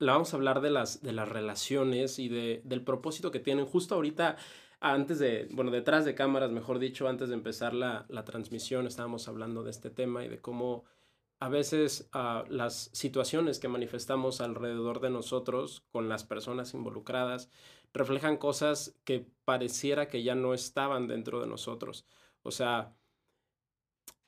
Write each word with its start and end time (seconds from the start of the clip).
la 0.00 0.14
vamos 0.14 0.32
a 0.32 0.36
hablar 0.36 0.60
de 0.60 0.70
las, 0.70 1.02
de 1.02 1.12
las 1.12 1.28
relaciones 1.28 2.18
y 2.18 2.28
de, 2.28 2.62
del 2.64 2.82
propósito 2.82 3.30
que 3.30 3.38
tienen. 3.38 3.66
Justo 3.66 3.94
ahorita, 3.94 4.36
antes 4.80 5.18
de, 5.18 5.46
bueno, 5.52 5.70
detrás 5.70 6.04
de 6.04 6.14
cámaras, 6.14 6.50
mejor 6.50 6.78
dicho, 6.78 7.06
antes 7.06 7.28
de 7.28 7.34
empezar 7.34 7.74
la, 7.74 8.06
la 8.08 8.24
transmisión, 8.24 8.86
estábamos 8.86 9.28
hablando 9.28 9.62
de 9.62 9.70
este 9.70 9.90
tema 9.90 10.24
y 10.24 10.28
de 10.28 10.40
cómo 10.40 10.84
a 11.38 11.48
veces 11.50 12.10
uh, 12.14 12.50
las 12.50 12.90
situaciones 12.94 13.58
que 13.58 13.68
manifestamos 13.68 14.40
alrededor 14.40 15.00
de 15.00 15.10
nosotros 15.10 15.86
con 15.92 16.08
las 16.08 16.24
personas 16.24 16.74
involucradas 16.74 17.50
reflejan 17.92 18.38
cosas 18.38 18.98
que 19.04 19.26
pareciera 19.44 20.08
que 20.08 20.22
ya 20.22 20.34
no 20.34 20.54
estaban 20.54 21.08
dentro 21.08 21.40
de 21.40 21.46
nosotros. 21.46 22.06
O 22.42 22.50
sea, 22.50 22.94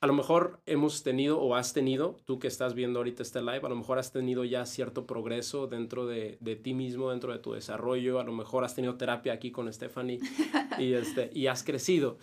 a 0.03 0.07
lo 0.07 0.11
mejor 0.11 0.59
hemos 0.65 1.01
tenido 1.01 1.39
o 1.39 1.55
has 1.55 1.71
tenido, 1.71 2.17
tú 2.25 2.37
que 2.37 2.49
estás 2.49 2.73
viendo 2.73 2.99
ahorita 2.99 3.23
este 3.23 3.39
live, 3.39 3.61
a 3.63 3.69
lo 3.69 3.77
mejor 3.77 3.99
has 3.99 4.11
tenido 4.11 4.43
ya 4.43 4.65
cierto 4.65 5.07
progreso 5.07 5.67
dentro 5.67 6.05
de, 6.05 6.37
de 6.41 6.57
ti 6.57 6.73
mismo, 6.73 7.11
dentro 7.11 7.31
de 7.31 7.39
tu 7.39 7.53
desarrollo, 7.53 8.19
a 8.19 8.25
lo 8.25 8.33
mejor 8.33 8.65
has 8.65 8.75
tenido 8.75 8.97
terapia 8.97 9.31
aquí 9.31 9.49
con 9.49 9.71
Stephanie 9.71 10.19
y, 10.77 10.91
este, 10.91 11.29
y 11.33 11.47
has 11.47 11.63
crecido. 11.63 12.17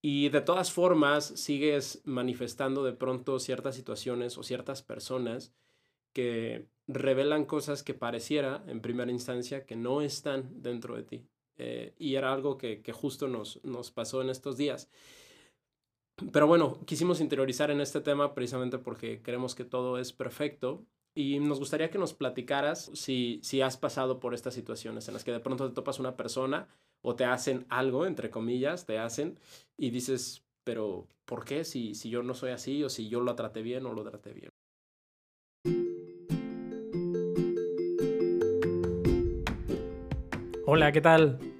Y 0.00 0.28
de 0.28 0.40
todas 0.40 0.70
formas, 0.70 1.24
sigues 1.24 2.00
manifestando 2.04 2.84
de 2.84 2.92
pronto 2.92 3.40
ciertas 3.40 3.74
situaciones 3.74 4.38
o 4.38 4.44
ciertas 4.44 4.82
personas 4.82 5.52
que 6.12 6.68
revelan 6.86 7.44
cosas 7.44 7.82
que 7.82 7.92
pareciera 7.92 8.62
en 8.68 8.80
primera 8.80 9.10
instancia 9.10 9.66
que 9.66 9.74
no 9.74 10.00
están 10.00 10.62
dentro 10.62 10.94
de 10.94 11.02
ti. 11.02 11.26
Eh, 11.56 11.92
y 11.98 12.14
era 12.14 12.32
algo 12.32 12.56
que, 12.56 12.82
que 12.82 12.92
justo 12.92 13.26
nos, 13.26 13.58
nos 13.64 13.90
pasó 13.90 14.22
en 14.22 14.30
estos 14.30 14.56
días. 14.56 14.88
Pero 16.32 16.46
bueno, 16.46 16.78
quisimos 16.84 17.20
interiorizar 17.20 17.70
en 17.70 17.80
este 17.80 18.00
tema 18.00 18.34
precisamente 18.34 18.78
porque 18.78 19.22
creemos 19.22 19.54
que 19.54 19.64
todo 19.64 19.98
es 19.98 20.12
perfecto 20.12 20.84
y 21.14 21.40
nos 21.40 21.58
gustaría 21.58 21.90
que 21.90 21.98
nos 21.98 22.14
platicaras 22.14 22.90
si, 22.94 23.40
si 23.42 23.62
has 23.62 23.76
pasado 23.76 24.20
por 24.20 24.34
estas 24.34 24.54
situaciones 24.54 25.08
en 25.08 25.14
las 25.14 25.24
que 25.24 25.32
de 25.32 25.40
pronto 25.40 25.68
te 25.68 25.74
topas 25.74 25.98
una 25.98 26.16
persona 26.16 26.68
o 27.02 27.16
te 27.16 27.24
hacen 27.24 27.66
algo, 27.68 28.06
entre 28.06 28.30
comillas, 28.30 28.86
te 28.86 28.98
hacen 28.98 29.38
y 29.76 29.90
dices, 29.90 30.44
pero 30.64 31.08
¿por 31.24 31.44
qué? 31.44 31.64
Si, 31.64 31.94
si 31.94 32.10
yo 32.10 32.22
no 32.22 32.34
soy 32.34 32.50
así 32.50 32.84
o 32.84 32.90
si 32.90 33.08
yo 33.08 33.20
lo 33.20 33.34
traté 33.34 33.62
bien 33.62 33.86
o 33.86 33.94
lo 33.94 34.04
traté 34.04 34.32
bien. 34.34 34.50
Hola, 40.66 40.92
¿qué 40.92 41.00
tal? 41.00 41.59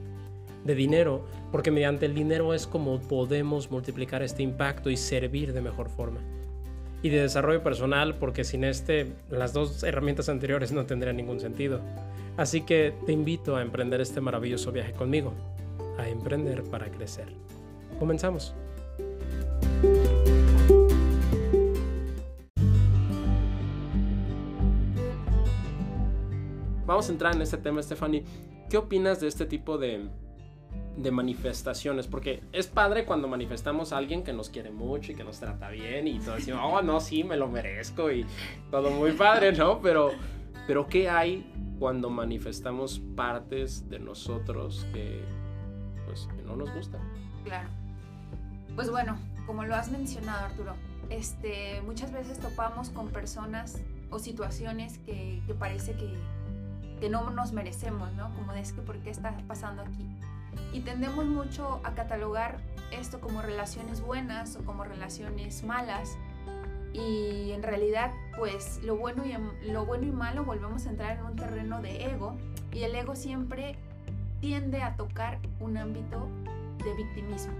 De 0.63 0.75
dinero, 0.75 1.25
porque 1.51 1.71
mediante 1.71 2.05
el 2.05 2.13
dinero 2.13 2.53
es 2.53 2.67
como 2.67 2.99
podemos 2.99 3.71
multiplicar 3.71 4.21
este 4.21 4.43
impacto 4.43 4.89
y 4.89 4.97
servir 4.97 5.53
de 5.53 5.61
mejor 5.61 5.89
forma. 5.89 6.19
Y 7.01 7.09
de 7.09 7.21
desarrollo 7.21 7.63
personal, 7.63 8.15
porque 8.15 8.43
sin 8.43 8.63
este, 8.63 9.13
las 9.29 9.53
dos 9.53 9.83
herramientas 9.83 10.29
anteriores 10.29 10.71
no 10.71 10.85
tendrían 10.85 11.17
ningún 11.17 11.39
sentido. 11.39 11.81
Así 12.37 12.61
que 12.61 12.93
te 13.05 13.11
invito 13.11 13.55
a 13.55 13.61
emprender 13.61 14.01
este 14.01 14.21
maravilloso 14.21 14.71
viaje 14.71 14.93
conmigo, 14.93 15.33
a 15.97 16.07
emprender 16.07 16.63
para 16.63 16.89
crecer. 16.89 17.27
Comenzamos. 17.99 18.53
Vamos 26.85 27.07
a 27.07 27.11
entrar 27.13 27.35
en 27.35 27.41
este 27.41 27.57
tema, 27.57 27.81
Stephanie. 27.81 28.23
¿Qué 28.69 28.77
opinas 28.77 29.21
de 29.21 29.27
este 29.27 29.45
tipo 29.45 29.77
de, 29.77 30.09
de 31.01 31.11
manifestaciones? 31.11 32.07
Porque 32.07 32.43
es 32.51 32.67
padre 32.67 33.05
cuando 33.05 33.27
manifestamos 33.27 33.93
a 33.93 33.97
alguien 33.97 34.23
que 34.23 34.33
nos 34.33 34.49
quiere 34.49 34.71
mucho 34.71 35.11
y 35.11 35.15
que 35.15 35.23
nos 35.23 35.39
trata 35.39 35.69
bien 35.69 36.07
y 36.07 36.19
todo 36.19 36.35
decimos, 36.35 36.61
oh, 36.63 36.81
no, 36.81 36.99
sí, 36.99 37.23
me 37.23 37.37
lo 37.37 37.47
merezco 37.47 38.11
y 38.11 38.25
todo 38.69 38.91
muy 38.91 39.11
padre, 39.13 39.51
¿no? 39.51 39.81
Pero, 39.81 40.11
pero 40.67 40.87
¿qué 40.87 41.09
hay 41.09 41.51
cuando 41.79 42.09
manifestamos 42.09 42.99
partes 43.15 43.89
de 43.89 43.99
nosotros 43.99 44.85
que, 44.93 45.23
pues, 46.05 46.27
que 46.35 46.43
no 46.43 46.55
nos 46.55 46.73
gustan? 46.73 47.01
Claro. 47.43 47.69
Pues 48.75 48.89
bueno, 48.89 49.17
como 49.45 49.65
lo 49.65 49.75
has 49.75 49.91
mencionado 49.91 50.45
Arturo, 50.45 50.75
este, 51.09 51.81
muchas 51.81 52.11
veces 52.11 52.39
topamos 52.39 52.89
con 52.89 53.09
personas 53.09 53.81
o 54.11 54.19
situaciones 54.19 54.97
que, 54.99 55.41
parece 55.59 55.93
que, 55.93 56.13
que, 56.99 57.09
no 57.09 57.29
nos 57.31 57.51
merecemos, 57.51 58.11
¿no? 58.13 58.33
Como 58.35 58.53
es 58.53 58.71
que, 58.73 58.81
¿por 58.81 58.97
qué 58.99 59.09
está 59.09 59.35
pasando 59.47 59.81
aquí? 59.81 60.07
Y 60.73 60.81
tendemos 60.81 61.25
mucho 61.25 61.81
a 61.83 61.93
catalogar 61.93 62.57
esto 62.91 63.19
como 63.19 63.41
relaciones 63.41 64.01
buenas 64.01 64.55
o 64.55 64.63
como 64.63 64.83
relaciones 64.83 65.63
malas. 65.63 66.17
Y 66.93 67.51
en 67.51 67.63
realidad, 67.63 68.11
pues 68.37 68.81
lo 68.83 68.97
bueno 68.97 69.23
y, 69.25 69.69
lo 69.71 69.85
bueno 69.85 70.05
y 70.05 70.11
malo 70.11 70.43
volvemos 70.43 70.85
a 70.85 70.89
entrar 70.89 71.17
en 71.17 71.25
un 71.25 71.35
terreno 71.35 71.81
de 71.81 72.05
ego. 72.05 72.37
Y 72.71 72.83
el 72.83 72.95
ego 72.95 73.15
siempre 73.15 73.75
tiende 74.39 74.81
a 74.81 74.95
tocar 74.95 75.39
un 75.59 75.77
ámbito 75.77 76.27
de 76.83 76.93
victimismo. 76.95 77.53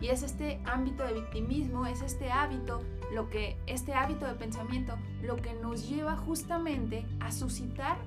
Y 0.00 0.08
es 0.08 0.24
este 0.24 0.60
ámbito 0.64 1.04
de 1.04 1.12
victimismo, 1.12 1.86
es 1.86 2.02
este 2.02 2.30
hábito, 2.32 2.82
lo 3.12 3.30
que, 3.30 3.56
este 3.66 3.94
hábito 3.94 4.26
de 4.26 4.34
pensamiento, 4.34 4.96
lo 5.22 5.36
que 5.36 5.54
nos 5.54 5.88
lleva 5.88 6.16
justamente 6.16 7.06
a 7.20 7.30
suscitar 7.30 7.98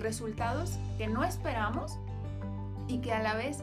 resultados 0.00 0.78
que 0.98 1.08
no 1.08 1.24
esperamos 1.24 1.98
y 2.88 2.98
que 2.98 3.12
a 3.12 3.22
la 3.22 3.34
vez, 3.34 3.62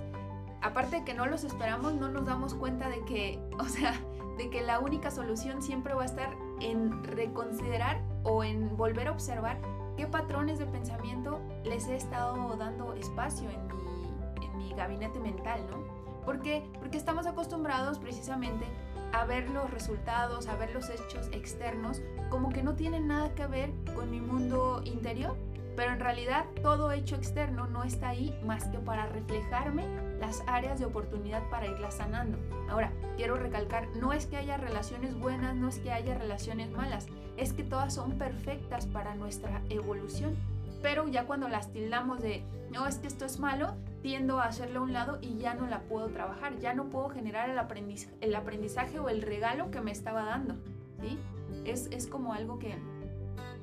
aparte 0.61 0.97
de 0.97 1.03
que 1.03 1.13
no 1.13 1.25
los 1.25 1.43
esperamos, 1.43 1.93
no 1.93 2.09
nos 2.09 2.25
damos 2.25 2.53
cuenta 2.53 2.89
de 2.89 3.03
que, 3.05 3.39
o 3.59 3.65
sea, 3.65 3.99
de 4.37 4.49
que 4.49 4.61
la 4.61 4.79
única 4.79 5.11
solución 5.11 5.61
siempre 5.61 5.93
va 5.93 6.03
a 6.03 6.05
estar 6.05 6.35
en 6.59 7.03
reconsiderar 7.03 8.01
o 8.23 8.43
en 8.43 8.75
volver 8.77 9.07
a 9.07 9.11
observar 9.11 9.57
qué 9.97 10.07
patrones 10.07 10.59
de 10.59 10.65
pensamiento 10.65 11.39
les 11.63 11.87
he 11.87 11.95
estado 11.95 12.55
dando 12.55 12.93
espacio 12.93 13.49
en 13.49 13.67
mi, 13.67 14.45
en 14.45 14.57
mi 14.57 14.73
gabinete 14.73 15.19
mental, 15.19 15.65
¿no? 15.69 16.01
¿Por 16.25 16.41
qué? 16.41 16.63
Porque 16.79 16.97
estamos 16.97 17.25
acostumbrados 17.25 17.99
precisamente 17.99 18.65
a 19.13 19.25
ver 19.25 19.49
los 19.49 19.69
resultados, 19.69 20.47
a 20.47 20.55
ver 20.55 20.71
los 20.73 20.89
hechos 20.89 21.27
externos 21.31 22.01
como 22.29 22.49
que 22.49 22.63
no 22.63 22.75
tienen 22.75 23.07
nada 23.07 23.33
que 23.35 23.45
ver 23.47 23.71
con 23.95 24.09
mi 24.09 24.21
mundo 24.21 24.81
interior. 24.85 25.35
Pero 25.81 25.93
en 25.93 25.99
realidad 25.99 26.45
todo 26.61 26.91
hecho 26.91 27.15
externo 27.15 27.65
no 27.65 27.83
está 27.83 28.09
ahí 28.09 28.39
más 28.45 28.67
que 28.67 28.77
para 28.77 29.07
reflejarme 29.07 29.87
las 30.19 30.43
áreas 30.45 30.77
de 30.77 30.85
oportunidad 30.85 31.41
para 31.49 31.65
irlas 31.65 31.95
sanando. 31.95 32.37
Ahora, 32.69 32.91
quiero 33.17 33.35
recalcar, 33.35 33.87
no 33.95 34.13
es 34.13 34.27
que 34.27 34.37
haya 34.37 34.57
relaciones 34.57 35.17
buenas, 35.17 35.55
no 35.55 35.69
es 35.69 35.79
que 35.79 35.91
haya 35.91 36.13
relaciones 36.13 36.69
malas, 36.69 37.07
es 37.35 37.51
que 37.53 37.63
todas 37.63 37.95
son 37.95 38.19
perfectas 38.19 38.85
para 38.85 39.15
nuestra 39.15 39.63
evolución. 39.69 40.35
Pero 40.83 41.07
ya 41.07 41.25
cuando 41.25 41.49
las 41.49 41.73
tildamos 41.73 42.21
de, 42.21 42.43
no, 42.69 42.85
es 42.85 42.99
que 42.99 43.07
esto 43.07 43.25
es 43.25 43.39
malo, 43.39 43.73
tiendo 44.03 44.39
a 44.39 44.45
hacerlo 44.45 44.81
a 44.81 44.83
un 44.83 44.93
lado 44.93 45.17
y 45.19 45.39
ya 45.39 45.55
no 45.55 45.65
la 45.65 45.79
puedo 45.79 46.09
trabajar, 46.09 46.59
ya 46.59 46.75
no 46.75 46.91
puedo 46.91 47.09
generar 47.09 47.49
el 47.49 47.57
el 48.21 48.35
aprendizaje 48.35 48.99
o 48.99 49.09
el 49.09 49.23
regalo 49.23 49.71
que 49.71 49.81
me 49.81 49.89
estaba 49.89 50.25
dando. 50.25 50.57
¿sí? 51.01 51.17
Es, 51.65 51.87
es 51.87 52.05
como 52.05 52.35
algo 52.35 52.59
que, 52.59 52.77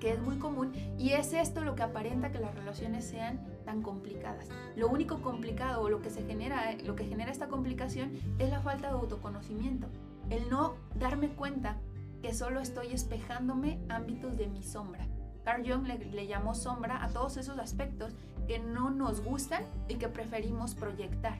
que 0.00 0.12
es 0.12 0.20
muy 0.20 0.36
común 0.36 0.72
y 0.98 1.10
es 1.10 1.32
esto 1.32 1.62
lo 1.62 1.74
que 1.74 1.82
aparenta 1.82 2.30
que 2.30 2.38
las 2.38 2.54
relaciones 2.54 3.04
sean 3.04 3.40
tan 3.64 3.82
complicadas. 3.82 4.48
Lo 4.76 4.88
único 4.88 5.20
complicado 5.20 5.82
o 5.82 5.88
lo 5.88 6.00
que 6.00 6.10
se 6.10 6.24
genera, 6.24 6.74
lo 6.84 6.94
que 6.94 7.06
genera 7.06 7.30
esta 7.30 7.48
complicación 7.48 8.12
es 8.38 8.50
la 8.50 8.60
falta 8.60 8.88
de 8.88 8.94
autoconocimiento, 8.94 9.88
el 10.30 10.48
no 10.48 10.74
darme 10.98 11.28
cuenta 11.28 11.76
que 12.22 12.34
solo 12.34 12.60
estoy 12.60 12.92
espejándome 12.92 13.78
ámbitos 13.88 14.36
de 14.36 14.48
mi 14.48 14.62
sombra. 14.62 15.06
Carl 15.44 15.64
Jung 15.66 15.86
le, 15.86 16.26
llamó 16.26 16.54
sombra 16.54 17.02
a 17.02 17.08
todos 17.08 17.36
esos 17.36 17.58
aspectos 17.58 18.12
que 18.46 18.58
no 18.58 18.90
nos 18.90 19.22
gustan 19.22 19.64
y 19.88 19.94
que 19.94 20.08
preferimos 20.08 20.74
proyectar. 20.74 21.38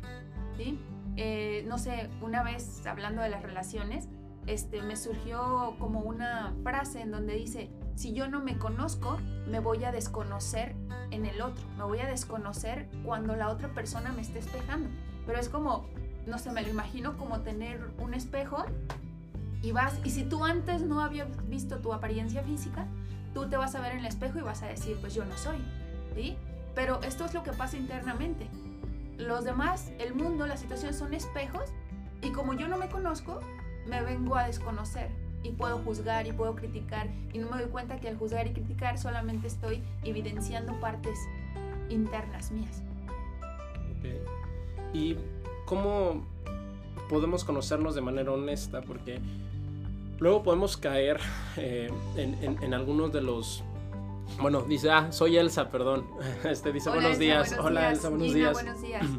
¿sí? 0.56 0.78
Eh, 1.16 1.64
no 1.68 1.78
sé, 1.78 2.08
una 2.22 2.42
vez 2.42 2.86
hablando 2.86 3.22
de 3.22 3.28
las 3.28 3.42
relaciones, 3.42 4.08
este, 4.46 4.80
me 4.82 4.96
surgió 4.96 5.74
como 5.78 6.00
una 6.00 6.54
frase 6.62 7.02
en 7.02 7.10
donde 7.10 7.34
dice, 7.34 7.70
si 7.98 8.12
yo 8.12 8.28
no 8.28 8.38
me 8.38 8.56
conozco, 8.58 9.18
me 9.48 9.58
voy 9.58 9.82
a 9.82 9.90
desconocer 9.90 10.76
en 11.10 11.26
el 11.26 11.42
otro, 11.42 11.64
me 11.76 11.82
voy 11.82 11.98
a 11.98 12.06
desconocer 12.06 12.88
cuando 13.04 13.34
la 13.34 13.48
otra 13.48 13.74
persona 13.74 14.12
me 14.12 14.22
esté 14.22 14.38
espejando. 14.38 14.88
Pero 15.26 15.40
es 15.40 15.48
como, 15.48 15.84
no 16.24 16.38
sé, 16.38 16.52
me 16.52 16.62
lo 16.62 16.68
imagino 16.68 17.16
como 17.16 17.40
tener 17.40 17.90
un 17.98 18.14
espejo 18.14 18.64
y 19.62 19.72
vas, 19.72 19.98
y 20.04 20.10
si 20.10 20.22
tú 20.22 20.44
antes 20.44 20.82
no 20.82 21.00
habías 21.00 21.26
visto 21.48 21.78
tu 21.78 21.92
apariencia 21.92 22.44
física, 22.44 22.86
tú 23.34 23.48
te 23.48 23.56
vas 23.56 23.74
a 23.74 23.80
ver 23.80 23.94
en 23.94 23.98
el 23.98 24.06
espejo 24.06 24.38
y 24.38 24.42
vas 24.42 24.62
a 24.62 24.68
decir, 24.68 24.96
pues 25.00 25.12
yo 25.12 25.24
no 25.24 25.36
soy, 25.36 25.58
¿sí? 26.14 26.36
Pero 26.76 27.02
esto 27.02 27.24
es 27.24 27.34
lo 27.34 27.42
que 27.42 27.52
pasa 27.52 27.76
internamente. 27.76 28.48
Los 29.16 29.42
demás, 29.42 29.90
el 29.98 30.14
mundo, 30.14 30.46
las 30.46 30.60
situaciones 30.60 30.96
son 30.96 31.14
espejos 31.14 31.68
y 32.22 32.30
como 32.30 32.54
yo 32.54 32.68
no 32.68 32.78
me 32.78 32.88
conozco, 32.88 33.40
me 33.88 34.02
vengo 34.02 34.36
a 34.36 34.46
desconocer 34.46 35.10
y 35.42 35.50
puedo 35.50 35.78
juzgar 35.78 36.26
y 36.26 36.32
puedo 36.32 36.54
criticar 36.54 37.08
y 37.32 37.38
no 37.38 37.50
me 37.50 37.62
doy 37.62 37.70
cuenta 37.70 37.98
que 38.00 38.08
al 38.08 38.16
juzgar 38.16 38.46
y 38.46 38.52
criticar 38.52 38.98
solamente 38.98 39.46
estoy 39.46 39.82
evidenciando 40.04 40.78
partes 40.80 41.18
internas 41.88 42.50
mías. 42.50 42.82
Okay. 43.98 44.20
¿Y 44.92 45.16
cómo 45.66 46.24
podemos 47.08 47.44
conocernos 47.44 47.94
de 47.94 48.00
manera 48.00 48.32
honesta? 48.32 48.80
Porque 48.82 49.20
luego 50.18 50.42
podemos 50.42 50.76
caer 50.76 51.20
eh, 51.56 51.90
en, 52.16 52.62
en, 52.62 52.74
algunos 52.74 53.12
de 53.12 53.20
los... 53.20 53.62
Bueno, 54.40 54.62
dice, 54.62 54.90
ah, 54.90 55.10
soy 55.10 55.36
Elsa, 55.36 55.70
perdón. 55.70 56.06
Este 56.44 56.72
dice, 56.72 56.90
buenos 56.90 57.18
días. 57.18 57.56
Hola 57.58 57.90
Elsa, 57.90 58.08
buenos 58.08 58.32
días. 58.32 58.52
Buenos 58.52 58.82
días. 58.82 59.06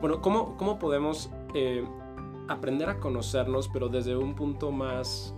Bueno, 0.00 0.22
¿cómo, 0.22 0.56
cómo 0.56 0.78
podemos 0.78 1.28
eh, 1.52 1.84
aprender 2.48 2.88
a 2.88 2.98
conocernos, 2.98 3.68
pero 3.68 3.90
desde 3.90 4.16
un 4.16 4.34
punto 4.34 4.72
más 4.72 5.34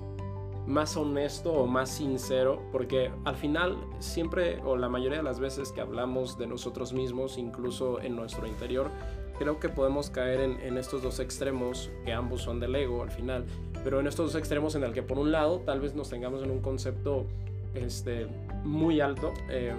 más 0.67 0.97
honesto 0.97 1.53
o 1.53 1.67
más 1.67 1.91
sincero, 1.91 2.63
porque 2.71 3.11
al 3.25 3.37
final 3.37 3.77
siempre 3.99 4.61
o 4.65 4.77
la 4.77 4.89
mayoría 4.89 5.19
de 5.19 5.25
las 5.25 5.41
veces 5.41 5.73
que 5.73 5.81
hablamos 5.81 6.39
de 6.39 6.47
nosotros 6.47 6.93
mismos, 6.93 7.39
incluso 7.39 8.01
en 8.01 8.15
nuestro 8.17 8.47
interior, 8.47 8.91
creo 9.39 9.59
que 9.59 9.69
podemos 9.69 10.11
caer 10.11 10.41
en, 10.41 10.79
estos 10.79 11.03
dos 11.03 11.19
extremos, 11.19 11.91
que 12.05 12.13
ambos 12.13 12.43
son 12.43 12.61
del 12.61 12.75
ego 12.77 13.03
al 13.03 13.11
final, 13.11 13.45
pero 13.83 13.99
en 13.99 14.07
estos 14.07 14.33
dos 14.33 14.39
extremos 14.39 14.75
en 14.75 14.85
el 14.85 14.93
que 14.93 15.03
por 15.03 15.19
un 15.19 15.33
lado 15.33 15.61
tal 15.61 15.81
vez 15.81 15.95
nos 15.95 16.09
tengamos 16.09 16.43
en 16.43 16.51
un 16.51 16.61
concepto 16.61 17.27
este, 17.75 18.29
muy 18.65 19.01
alto. 19.01 19.33
Eh, 19.51 19.75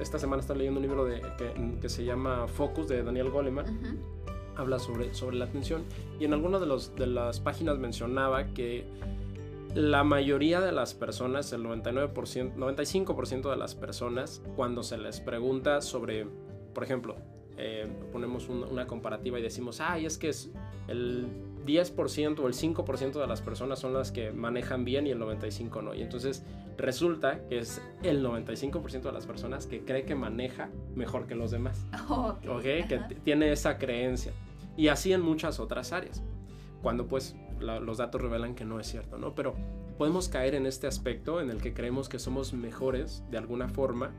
esta 0.00 0.18
semana 0.18 0.40
estoy 0.40 0.58
leyendo 0.58 0.78
un 0.78 0.86
libro 0.86 1.04
de, 1.04 1.22
que, 1.80 1.88
se 1.88 2.04
llama 2.04 2.46
Focus 2.46 2.86
de 2.86 3.02
Daniel 3.02 3.30
Goleman. 3.30 3.98
Habla 4.56 4.78
sobre, 4.78 5.14
sobre 5.14 5.36
la 5.36 5.46
atención 5.46 5.82
y 6.18 6.26
en 6.26 6.34
alguna 6.34 6.58
de, 6.58 6.66
los, 6.66 6.94
de 6.94 7.06
las 7.06 7.40
páginas 7.40 7.78
mencionaba 7.78 8.48
que 8.48 8.84
la 9.74 10.04
mayoría 10.04 10.60
de 10.60 10.72
las 10.72 10.94
personas, 10.94 11.52
el 11.52 11.64
99%, 11.64 12.54
95% 12.54 13.50
de 13.50 13.56
las 13.56 13.74
personas, 13.74 14.42
cuando 14.56 14.82
se 14.82 14.98
les 14.98 15.20
pregunta 15.20 15.80
sobre, 15.80 16.26
por 16.74 16.84
ejemplo, 16.84 17.16
eh, 17.56 17.86
ponemos 18.10 18.48
una 18.48 18.86
comparativa 18.86 19.38
y 19.38 19.42
decimos, 19.42 19.80
ay, 19.80 20.06
es 20.06 20.16
que 20.16 20.30
es 20.30 20.50
el 20.88 21.28
10% 21.66 22.38
o 22.40 22.46
el 22.46 22.54
5% 22.54 23.20
de 23.20 23.26
las 23.26 23.42
personas 23.42 23.78
son 23.78 23.92
las 23.92 24.10
que 24.12 24.32
manejan 24.32 24.84
bien 24.84 25.06
y 25.06 25.10
el 25.10 25.20
95% 25.20 25.82
no. 25.82 25.94
Y 25.94 26.02
entonces 26.02 26.44
resulta 26.78 27.46
que 27.48 27.58
es 27.58 27.82
el 28.02 28.24
95% 28.24 29.02
de 29.02 29.12
las 29.12 29.26
personas 29.26 29.66
que 29.66 29.84
cree 29.84 30.04
que 30.04 30.14
maneja 30.14 30.70
mejor 30.94 31.26
que 31.26 31.34
los 31.34 31.50
demás. 31.50 31.86
Okay. 32.48 32.84
Que 32.84 32.98
tiene 33.24 33.52
esa 33.52 33.78
creencia. 33.78 34.32
Y 34.76 34.88
así 34.88 35.12
en 35.12 35.20
muchas 35.20 35.60
otras 35.60 35.92
áreas. 35.92 36.22
Cuando 36.82 37.06
pues 37.06 37.36
los 37.60 37.98
datos 37.98 38.20
revelan 38.20 38.54
que 38.54 38.64
no 38.64 38.80
es 38.80 38.86
cierto, 38.86 39.18
¿no? 39.18 39.34
Pero 39.34 39.54
podemos 39.98 40.28
caer 40.28 40.54
en 40.54 40.66
este 40.66 40.86
aspecto 40.86 41.40
en 41.40 41.50
el 41.50 41.60
que 41.60 41.74
creemos 41.74 42.08
que 42.08 42.18
somos 42.18 42.52
mejores 42.52 43.22
de 43.30 43.38
alguna 43.38 43.68
forma 43.68 44.12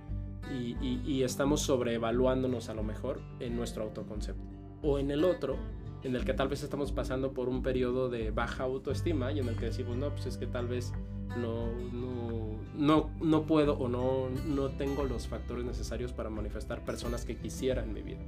y, 0.51 1.23
estamos 1.23 1.61
sobreevaluándonos 1.61 2.69
a 2.69 2.73
lo 2.73 2.83
mejor 2.83 3.21
en 3.39 3.55
nuestro 3.55 3.83
autoconcepto. 3.83 4.43
O 4.81 4.99
en 4.99 5.11
el 5.11 5.23
otro, 5.23 5.57
en 6.03 6.15
el 6.15 6.25
que 6.25 6.33
tal 6.33 6.49
vez 6.49 6.63
estamos 6.63 6.91
pasando 6.91 7.33
por 7.33 7.47
un 7.47 7.61
periodo 7.61 8.09
de 8.09 8.31
baja 8.31 8.63
autoestima 8.63 9.31
y 9.31 9.39
en 9.39 9.47
el 9.47 9.55
que 9.55 9.65
decimos, 9.65 9.97
no, 9.97 10.09
pues 10.09 10.25
es 10.25 10.37
que 10.37 10.47
tal 10.47 10.67
vez 10.67 10.91
no, 11.37 11.71
no, 11.94 12.59
no, 12.75 13.09
no 13.21 13.44
puedo 13.44 13.77
o 13.77 13.87
no, 13.87 14.29
no 14.47 14.69
tengo 14.69 15.03
los 15.03 15.27
factores 15.27 15.63
necesarios 15.63 16.11
para 16.11 16.29
manifestar 16.29 16.83
personas 16.83 17.23
que 17.23 17.37
quisiera 17.37 17.83
en 17.83 17.94
mi 17.94 18.01
vida. 18.01 18.19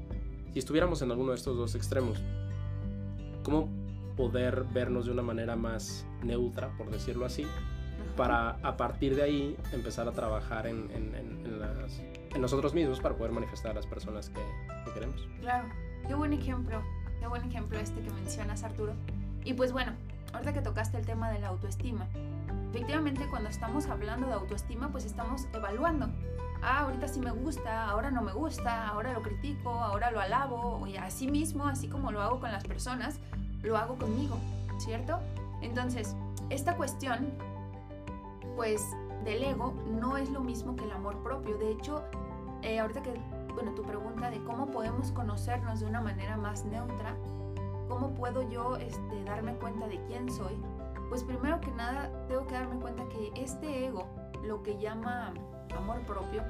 Si 0.54 0.60
estuviéramos 0.60 1.02
en 1.02 1.12
alguno 1.12 1.32
de 1.32 1.38
estos 1.38 1.58
dos 1.58 1.76
extremos, 1.76 2.20
¿cómo 3.44 3.70
poder 4.16 4.66
vernos 4.74 5.06
de 5.06 5.12
una 5.12 5.22
manera 5.22 5.56
más 5.56 6.06
neutra, 6.24 6.70
por 6.78 6.90
decirlo 6.90 7.26
así, 7.26 7.46
para 8.16 8.52
a 8.62 8.78
partir 8.78 9.16
de 9.16 9.24
ahí 9.24 9.58
empezar 9.72 10.08
a 10.08 10.12
trabajar 10.12 10.68
en, 10.68 10.90
en, 10.92 11.16
en, 11.16 11.60
las, 11.60 12.00
en 12.00 12.42
nosotros 12.42 12.74
mismos 12.74 13.00
para 13.00 13.16
poder 13.16 13.32
manifestar 13.32 13.72
a 13.72 13.74
las 13.76 13.88
personas 13.88 14.30
que, 14.30 14.42
que, 14.86 14.94
queremos. 14.94 15.28
Claro, 15.42 15.68
qué 16.08 16.14
buen 16.14 16.34
ejemplo, 16.34 16.82
qué 17.20 17.28
buen 17.28 17.44
ejemplo 17.44 17.80
este 17.80 18.02
que 18.02 18.12
mencionas 18.12 18.64
Arturo. 18.64 18.94
Y 19.44 19.54
pues 19.54 19.72
bueno, 19.72 19.94
ahorita 20.34 20.54
que 20.54 20.62
tocaste 20.62 20.98
el 20.98 21.06
tema 21.06 21.32
de 21.32 21.40
la 21.40 21.48
autoestima, 21.48 22.08
efectivamente 22.70 23.28
cuando 23.30 23.50
estamos 23.50 23.88
hablando 23.88 24.28
de 24.28 24.34
autoestima 24.34 24.90
pues 24.92 25.06
estamos 25.06 25.48
evaluando. 25.54 26.10
Ah, 26.66 26.82
ahorita 26.82 27.10
sí 27.10 27.20
me 27.20 27.32
gusta, 27.32 27.90
ahora 27.90 28.10
no 28.10 28.22
me 28.22 28.32
gusta, 28.32 28.88
ahora 28.88 29.12
lo 29.12 29.22
critico, 29.22 29.70
ahora 29.70 30.12
lo 30.12 30.22
alabo, 30.22 30.88
y 30.88 30.96
así 30.96 31.28
mismo, 31.28 31.68
así 31.68 31.90
como 31.90 32.14
lo 32.14 32.22
hago 32.22 32.40
con 32.40 32.54
las 32.54 32.64
personas, 32.64 33.20
lo 33.64 33.78
hago 33.78 33.96
conmigo, 33.96 34.38
¿cierto? 34.78 35.20
Entonces, 35.62 36.16
esta 36.50 36.76
cuestión, 36.76 37.32
pues, 38.56 38.86
del 39.24 39.44
ego 39.44 39.74
no 39.90 40.18
es 40.18 40.30
lo 40.30 40.42
mismo 40.42 40.76
que 40.76 40.84
el 40.84 40.92
amor 40.92 41.18
propio. 41.24 41.58
De 41.58 41.72
hecho, 41.72 42.04
eh, 42.62 42.80
ahorita 42.80 43.02
que, 43.02 43.14
bueno, 43.54 43.72
tu 43.74 43.84
pregunta 43.84 44.30
de 44.30 44.44
cómo 44.44 44.68
podemos 44.68 45.12
conocernos 45.12 45.80
de 45.80 45.86
una 45.86 46.02
manera 46.02 46.38
más 46.38 46.66
neutra, 46.66 47.16
¿cómo 47.88 48.14
puedo 48.14 48.48
yo 48.50 48.76
este, 48.78 49.24
darme 49.24 49.54
cuenta 49.54 49.88
de 49.88 50.00
quién 50.08 50.30
soy? 50.30 50.54
Pues 51.10 51.24
primero 51.24 51.62
que 51.62 51.72
nada, 51.72 52.12
tengo 52.28 52.46
que 52.48 52.54
darme 52.54 52.80
cuenta 52.80 53.08
que 53.10 53.32
este 53.36 53.86
ego, 53.86 54.08
lo 54.44 54.62
que 54.64 54.78
llama 54.78 55.34
amor 55.78 56.02
propio, 56.02 56.44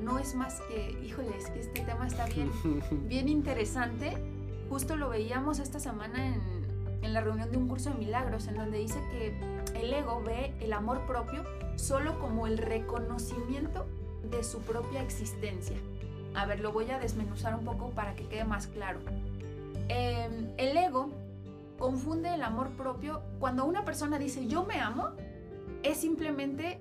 no 0.00 0.18
es 0.18 0.34
más 0.36 0.60
que, 0.68 0.92
híjole, 1.02 1.36
es 1.36 1.50
que 1.50 1.60
este 1.60 1.80
tema 1.82 2.06
está 2.06 2.26
bien, 2.26 2.52
bien 3.08 3.28
interesante 3.28 4.16
Justo 4.68 4.96
lo 4.96 5.08
veíamos 5.08 5.58
esta 5.58 5.80
semana 5.80 6.26
en, 6.26 6.40
en 7.02 7.12
la 7.12 7.20
reunión 7.20 7.50
de 7.50 7.56
un 7.56 7.68
curso 7.68 7.90
de 7.90 7.96
milagros, 7.96 8.48
en 8.48 8.56
donde 8.56 8.78
dice 8.78 9.00
que 9.10 9.34
el 9.80 9.92
ego 9.92 10.22
ve 10.24 10.54
el 10.60 10.72
amor 10.72 11.06
propio 11.06 11.44
solo 11.76 12.18
como 12.18 12.46
el 12.46 12.58
reconocimiento 12.58 13.86
de 14.30 14.42
su 14.42 14.60
propia 14.60 15.02
existencia. 15.02 15.76
A 16.34 16.46
ver, 16.46 16.60
lo 16.60 16.72
voy 16.72 16.90
a 16.90 16.98
desmenuzar 16.98 17.54
un 17.54 17.64
poco 17.64 17.90
para 17.90 18.14
que 18.14 18.26
quede 18.26 18.44
más 18.44 18.66
claro. 18.66 18.98
Em, 19.88 20.48
el 20.56 20.76
ego 20.76 21.10
confunde 21.78 22.34
el 22.34 22.42
amor 22.42 22.70
propio 22.70 23.22
cuando 23.38 23.64
una 23.64 23.84
persona 23.84 24.18
dice 24.18 24.46
yo 24.46 24.64
me 24.64 24.80
amo, 24.80 25.10
es 25.82 25.98
simplemente 25.98 26.80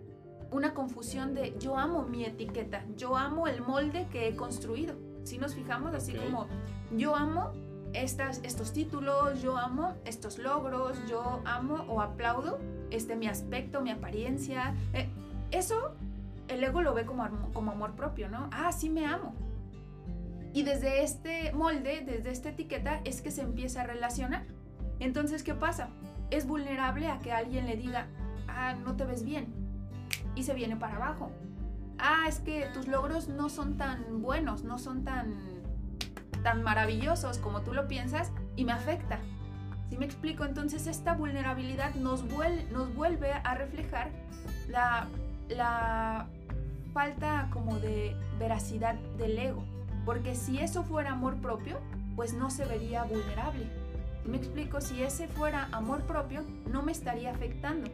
una 0.51 0.73
confusión 0.73 1.33
de 1.33 1.55
yo 1.59 1.77
amo 1.77 2.03
mi 2.03 2.25
etiqueta, 2.25 2.83
yo 2.95 3.15
amo 3.15 3.47
el 3.47 3.61
molde 3.61 4.07
que 4.11 4.27
he 4.27 4.35
construido. 4.35 4.95
Si 5.23 5.37
nos 5.37 5.55
fijamos 5.55 5.93
así 5.93 6.13
como 6.13 6.47
yo 6.95 7.15
amo 7.15 7.51
estas, 8.03 8.41
estos 8.43 8.73
títulos, 8.73 9.41
yo 9.41 9.57
amo 9.57 9.95
estos 10.05 10.37
logros, 10.37 10.97
yo 11.09 11.41
amo 11.45 11.85
o 11.87 12.01
aplaudo 12.01 12.59
este, 12.91 13.15
mi 13.15 13.27
aspecto, 13.27 13.81
mi 13.81 13.91
apariencia. 13.91 14.75
Eh, 14.93 15.09
eso 15.51 15.95
el 16.47 16.63
ego 16.63 16.81
lo 16.81 16.93
ve 16.93 17.05
como, 17.05 17.27
como 17.53 17.71
amor 17.71 17.93
propio, 17.95 18.29
¿no? 18.29 18.49
Ah, 18.51 18.71
sí 18.71 18.89
me 18.89 19.05
amo. 19.05 19.33
Y 20.53 20.63
desde 20.63 21.03
este 21.03 21.51
molde, 21.53 22.03
desde 22.05 22.31
esta 22.31 22.49
etiqueta, 22.49 23.01
es 23.03 23.21
que 23.21 23.31
se 23.31 23.41
empieza 23.41 23.81
a 23.81 23.83
relacionar. 23.85 24.45
Entonces, 24.99 25.43
¿qué 25.43 25.53
pasa? 25.53 25.89
Es 26.31 26.47
vulnerable 26.47 27.07
a 27.09 27.19
que 27.19 27.31
alguien 27.31 27.67
le 27.67 27.75
diga, 27.75 28.07
ah, 28.47 28.73
no 28.73 28.95
te 28.95 29.05
ves 29.05 29.23
bien. 29.23 29.53
Y 30.35 30.43
se 30.43 30.53
viene 30.53 30.75
para 30.75 30.95
abajo. 30.95 31.31
Ah, 31.99 32.25
es 32.27 32.39
que 32.39 32.67
tus 32.73 32.87
logros 32.87 33.27
no 33.27 33.49
son 33.49 33.77
tan 33.77 34.21
buenos, 34.21 34.63
no 34.63 34.77
son 34.77 35.03
tan 35.03 35.33
tan 36.47 36.63
maravillosos 36.63 37.39
como 37.39 37.59
tú 37.59 37.73
lo 37.73 37.89
piensas 37.89 38.31
y 38.55 38.63
me 38.63 38.71
afecta. 38.71 39.19
¿Sí 39.89 39.97
me 39.97 40.05
explico? 40.05 40.45
Entonces 40.45 40.87
esta 40.87 41.13
vulnerabilidad 41.13 41.93
nos, 41.95 42.23
vuelve 42.25 43.33
a 43.33 43.53
reflejar 43.53 44.11
la, 44.69 45.09
la 45.49 46.29
falta 46.93 47.49
como 47.51 47.79
de 47.79 48.15
veracidad 48.39 48.95
del 49.17 49.37
ego. 49.37 49.65
Porque 50.05 50.35
si 50.35 50.59
eso 50.59 50.83
fuera 50.83 51.11
amor 51.11 51.35
propio, 51.41 51.81
pues 52.15 52.33
no 52.33 52.49
se 52.49 52.63
vería 52.63 53.03
vulnerable. 53.03 53.65
¿Sí 54.23 54.29
me 54.29 54.37
explico? 54.37 54.79
Si 54.79 55.03
ese 55.03 55.27
fuera 55.27 55.67
amor 55.73 56.03
propio, 56.03 56.45
no 56.71 56.81
me 56.81 56.93
estaría 56.93 57.31
afectando. 57.31 57.91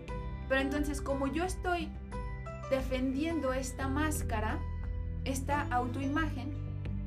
Pero 0.47 0.61
entonces 0.61 1.01
como 1.01 1.25
yo 1.25 1.43
estoy 1.43 1.89
defendiendo 2.69 3.51
esta 3.51 3.87
máscara, 3.87 4.59
esta 5.25 5.63
autoimagen, 5.71 6.53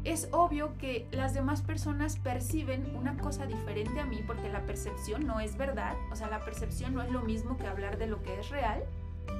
es 0.06 0.28
obvio 0.30 0.78
que 0.78 1.08
las 1.10 1.34
demás 1.34 1.62
personas 1.62 2.16
perciben 2.16 2.94
una 2.94 3.16
cosa 3.18 3.44
diferente 3.44 3.98
a 3.98 4.04
mí 4.04 4.22
porque 4.24 4.48
la 4.48 4.60
percepción 4.60 5.26
no 5.26 5.40
es 5.40 5.56
verdad, 5.56 5.96
o 6.12 6.16
sea, 6.16 6.28
la 6.28 6.38
percepción 6.40 6.94
no 6.94 7.02
es 7.02 7.10
lo 7.10 7.22
mismo 7.22 7.56
que 7.56 7.66
hablar 7.66 7.98
de 7.98 8.06
lo 8.06 8.22
que 8.22 8.38
es 8.38 8.48
real, 8.50 8.84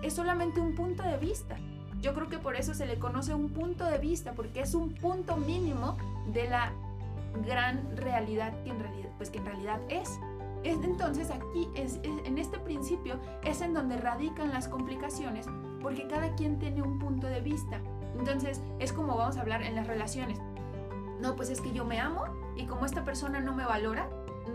es 0.02 0.14
solamente 0.14 0.60
un 0.60 0.74
punto 0.74 1.04
de 1.04 1.18
vista. 1.18 1.56
Yo 2.00 2.14
creo 2.14 2.28
que 2.28 2.38
por 2.38 2.56
eso 2.56 2.74
se 2.74 2.84
le 2.84 2.98
conoce 2.98 3.32
un 3.32 3.50
punto 3.50 3.84
de 3.84 3.98
vista, 3.98 4.32
porque 4.32 4.60
es 4.60 4.74
un 4.74 4.92
punto 4.94 5.36
mínimo 5.36 5.96
de 6.32 6.48
la 6.48 6.72
gran 7.46 7.96
realidad 7.96 8.52
que 8.64 8.70
en 8.70 8.80
realidad, 8.80 9.10
pues 9.18 9.30
que 9.30 9.38
en 9.38 9.46
realidad 9.46 9.80
es. 9.88 10.18
es 10.64 10.76
entonces 10.82 11.30
aquí, 11.30 11.68
es, 11.76 12.00
en 12.02 12.38
este 12.38 12.58
principio, 12.58 13.20
es 13.44 13.60
en 13.60 13.72
donde 13.72 13.96
radican 13.98 14.50
las 14.50 14.66
complicaciones, 14.66 15.46
porque 15.80 16.08
cada 16.08 16.34
quien 16.34 16.58
tiene 16.58 16.82
un 16.82 16.98
punto 16.98 17.28
de 17.28 17.40
vista 17.40 17.80
Entonces, 18.18 18.60
es 18.80 18.92
como 18.92 19.16
vamos 19.16 19.36
a 19.36 19.42
hablar 19.42 19.62
en 19.62 19.76
las 19.76 19.86
relaciones. 19.86 20.40
No, 21.20 21.34
pues 21.34 21.50
es 21.50 21.60
que 21.60 21.72
yo 21.72 21.84
me 21.84 22.00
amo 22.00 22.24
y 22.56 22.66
como 22.66 22.86
esta 22.86 23.04
persona 23.04 23.40
no 23.40 23.54
me 23.54 23.64
valora, 23.64 24.08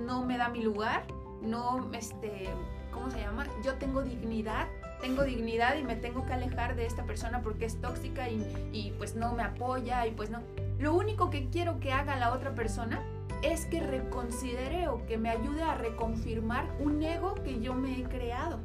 no 0.05 0.25
me 0.25 0.37
da 0.37 0.49
mi 0.49 0.61
lugar, 0.61 1.03
no, 1.41 1.89
este, 1.93 2.49
¿cómo 2.91 3.09
se 3.09 3.19
llama? 3.19 3.47
Yo 3.63 3.75
tengo 3.75 4.01
dignidad, 4.03 4.67
tengo 5.01 5.23
dignidad 5.23 5.75
y 5.77 5.83
me 5.83 5.95
tengo 5.95 6.25
que 6.25 6.33
alejar 6.33 6.75
de 6.75 6.85
esta 6.85 7.03
persona 7.03 7.41
porque 7.41 7.65
es 7.65 7.81
tóxica 7.81 8.29
y, 8.29 8.69
y 8.71 8.91
pues 8.97 9.15
no 9.15 9.33
me 9.33 9.43
apoya 9.43 10.05
y 10.05 10.11
pues 10.11 10.29
no. 10.29 10.39
Lo 10.79 10.93
único 10.93 11.29
que 11.29 11.49
quiero 11.49 11.79
que 11.79 11.91
haga 11.91 12.15
la 12.15 12.31
otra 12.31 12.53
persona 12.53 13.03
es 13.41 13.65
que 13.65 13.79
reconsidere 13.79 14.87
o 14.87 15.05
que 15.05 15.17
me 15.17 15.29
ayude 15.29 15.63
a 15.63 15.75
reconfirmar 15.75 16.65
un 16.79 17.01
ego 17.01 17.35
que 17.43 17.59
yo 17.59 17.73
me 17.73 17.99
he 17.99 18.03
creado. 18.03 18.59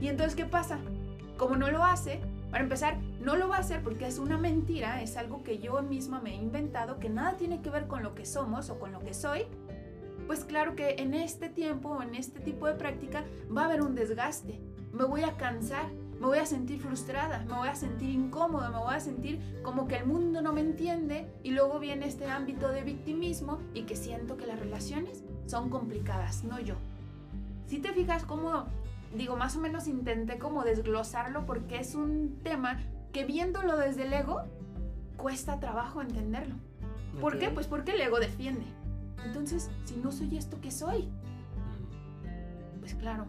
Y 0.00 0.08
entonces, 0.08 0.34
¿qué 0.34 0.46
pasa? 0.46 0.78
Como 1.36 1.56
no 1.56 1.70
lo 1.70 1.84
hace, 1.84 2.20
para 2.52 2.64
empezar, 2.64 2.98
no 3.18 3.34
lo 3.34 3.48
va 3.48 3.56
a 3.56 3.60
hacer 3.60 3.82
porque 3.82 4.06
es 4.06 4.18
una 4.18 4.36
mentira, 4.36 5.00
es 5.00 5.16
algo 5.16 5.42
que 5.42 5.58
yo 5.58 5.82
misma 5.82 6.20
me 6.20 6.32
he 6.32 6.36
inventado, 6.36 6.98
que 6.98 7.08
nada 7.08 7.38
tiene 7.38 7.62
que 7.62 7.70
ver 7.70 7.86
con 7.86 8.02
lo 8.02 8.14
que 8.14 8.26
somos 8.26 8.68
o 8.68 8.78
con 8.78 8.92
lo 8.92 9.00
que 9.00 9.14
soy. 9.14 9.46
Pues 10.26 10.44
claro 10.44 10.76
que 10.76 10.96
en 10.98 11.14
este 11.14 11.48
tiempo, 11.48 12.02
en 12.02 12.14
este 12.14 12.40
tipo 12.40 12.66
de 12.66 12.74
práctica, 12.74 13.24
va 13.56 13.62
a 13.62 13.64
haber 13.64 13.80
un 13.80 13.94
desgaste. 13.94 14.60
Me 14.92 15.04
voy 15.04 15.22
a 15.22 15.38
cansar, 15.38 15.90
me 16.20 16.26
voy 16.26 16.40
a 16.40 16.44
sentir 16.44 16.78
frustrada, 16.78 17.42
me 17.48 17.54
voy 17.54 17.68
a 17.68 17.74
sentir 17.74 18.10
incómoda, 18.10 18.68
me 18.68 18.80
voy 18.80 18.96
a 18.96 19.00
sentir 19.00 19.40
como 19.62 19.88
que 19.88 19.96
el 19.96 20.04
mundo 20.04 20.42
no 20.42 20.52
me 20.52 20.60
entiende 20.60 21.32
y 21.42 21.52
luego 21.52 21.78
viene 21.78 22.06
este 22.06 22.26
ámbito 22.26 22.68
de 22.68 22.82
victimismo 22.82 23.60
y 23.72 23.84
que 23.84 23.96
siento 23.96 24.36
que 24.36 24.46
las 24.46 24.60
relaciones 24.60 25.24
son 25.46 25.70
complicadas, 25.70 26.44
no 26.44 26.60
yo. 26.60 26.74
Si 27.66 27.78
te 27.78 27.94
fijas 27.94 28.24
cómo, 28.24 28.66
digo, 29.14 29.36
más 29.36 29.56
o 29.56 29.60
menos 29.60 29.86
intenté 29.86 30.38
como 30.38 30.64
desglosarlo 30.64 31.46
porque 31.46 31.78
es 31.78 31.94
un 31.94 32.40
tema 32.42 32.80
que 33.12 33.24
viéndolo 33.24 33.76
desde 33.76 34.04
el 34.04 34.12
ego 34.12 34.42
cuesta 35.16 35.60
trabajo 35.60 36.00
entenderlo. 36.00 36.56
¿Por 37.20 37.38
qué? 37.38 37.50
Pues 37.50 37.66
porque 37.66 37.92
el 37.92 38.00
ego 38.00 38.18
defiende. 38.18 38.64
Entonces, 39.24 39.70
si 39.84 39.96
no 39.96 40.10
soy 40.10 40.36
esto, 40.36 40.58
¿qué 40.60 40.70
soy? 40.70 41.08
Pues 42.80 42.94
claro, 42.94 43.26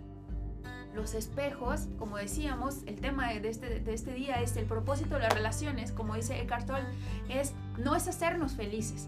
los 0.95 1.13
espejos, 1.13 1.87
como 1.97 2.17
decíamos, 2.17 2.83
el 2.85 2.99
tema 2.99 3.33
de 3.33 3.49
este, 3.49 3.79
de 3.79 3.93
este 3.93 4.13
día 4.13 4.41
es 4.41 4.55
el 4.57 4.65
propósito 4.65 5.15
de 5.15 5.21
las 5.21 5.33
relaciones, 5.33 5.91
como 5.91 6.15
dice 6.15 6.39
Eckhart 6.41 6.67
Tolle, 6.67 6.87
es, 7.29 7.53
no 7.77 7.95
es 7.95 8.07
hacernos 8.07 8.53
felices, 8.53 9.07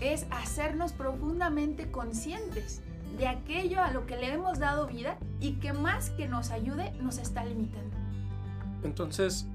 es 0.00 0.26
hacernos 0.30 0.92
profundamente 0.92 1.90
conscientes 1.90 2.82
de 3.16 3.28
aquello 3.28 3.80
a 3.80 3.90
lo 3.90 4.06
que 4.06 4.16
le 4.16 4.32
hemos 4.32 4.58
dado 4.58 4.86
vida 4.86 5.18
y 5.40 5.54
que 5.54 5.72
más 5.72 6.10
que 6.10 6.28
nos 6.28 6.50
ayude 6.50 6.92
nos 7.00 7.18
está 7.18 7.44
limitando. 7.44 7.96
Entonces, 8.82 9.46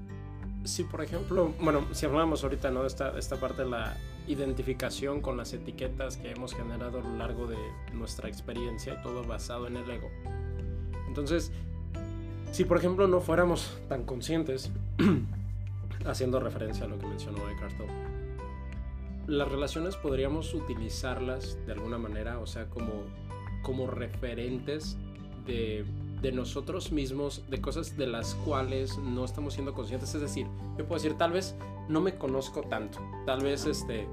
si 0.64 0.84
por 0.84 1.02
ejemplo, 1.02 1.54
bueno, 1.60 1.86
si 1.92 2.06
hablamos 2.06 2.42
ahorita 2.42 2.70
¿no? 2.70 2.82
de 2.82 2.88
esta, 2.88 3.18
esta 3.18 3.36
parte 3.36 3.62
de 3.62 3.70
la 3.70 3.96
identificación 4.26 5.20
con 5.20 5.36
las 5.36 5.52
etiquetas 5.52 6.16
que 6.16 6.30
hemos 6.32 6.54
generado 6.54 6.98
a 6.98 7.02
lo 7.02 7.16
largo 7.16 7.46
de 7.46 7.58
nuestra 7.92 8.28
experiencia 8.28 8.94
y 8.94 9.02
todo 9.02 9.24
basado 9.24 9.66
en 9.66 9.76
el 9.76 9.90
ego 9.90 10.08
entonces, 11.10 11.50
si 12.52 12.64
por 12.64 12.78
ejemplo 12.78 13.08
no 13.08 13.20
fuéramos 13.20 13.76
tan 13.88 14.04
conscientes, 14.04 14.70
haciendo 16.06 16.38
referencia 16.38 16.84
a 16.84 16.88
lo 16.88 16.98
que 17.00 17.06
mencionó 17.06 17.50
Eckhart 17.50 17.76
Tolle, 17.76 17.92
las 19.26 19.50
relaciones 19.50 19.96
podríamos 19.96 20.54
utilizarlas 20.54 21.58
de 21.66 21.72
alguna 21.72 21.98
manera, 21.98 22.38
o 22.38 22.46
sea, 22.46 22.66
como, 22.66 22.92
como 23.62 23.86
referentes 23.86 24.96
de, 25.46 25.84
de 26.20 26.32
nosotros 26.32 26.92
mismos, 26.92 27.44
de 27.48 27.60
cosas 27.60 27.96
de 27.96 28.06
las 28.06 28.34
cuales 28.34 28.98
no 28.98 29.24
estamos 29.24 29.54
siendo 29.54 29.74
conscientes. 29.74 30.14
Es 30.14 30.20
decir, 30.20 30.46
yo 30.76 30.86
puedo 30.86 31.00
decir, 31.00 31.16
tal 31.16 31.32
vez 31.32 31.56
no 31.88 32.00
me 32.00 32.16
conozco 32.16 32.62
tanto, 32.62 32.98
tal 33.26 33.42
vez, 33.42 33.66
este, 33.66 34.06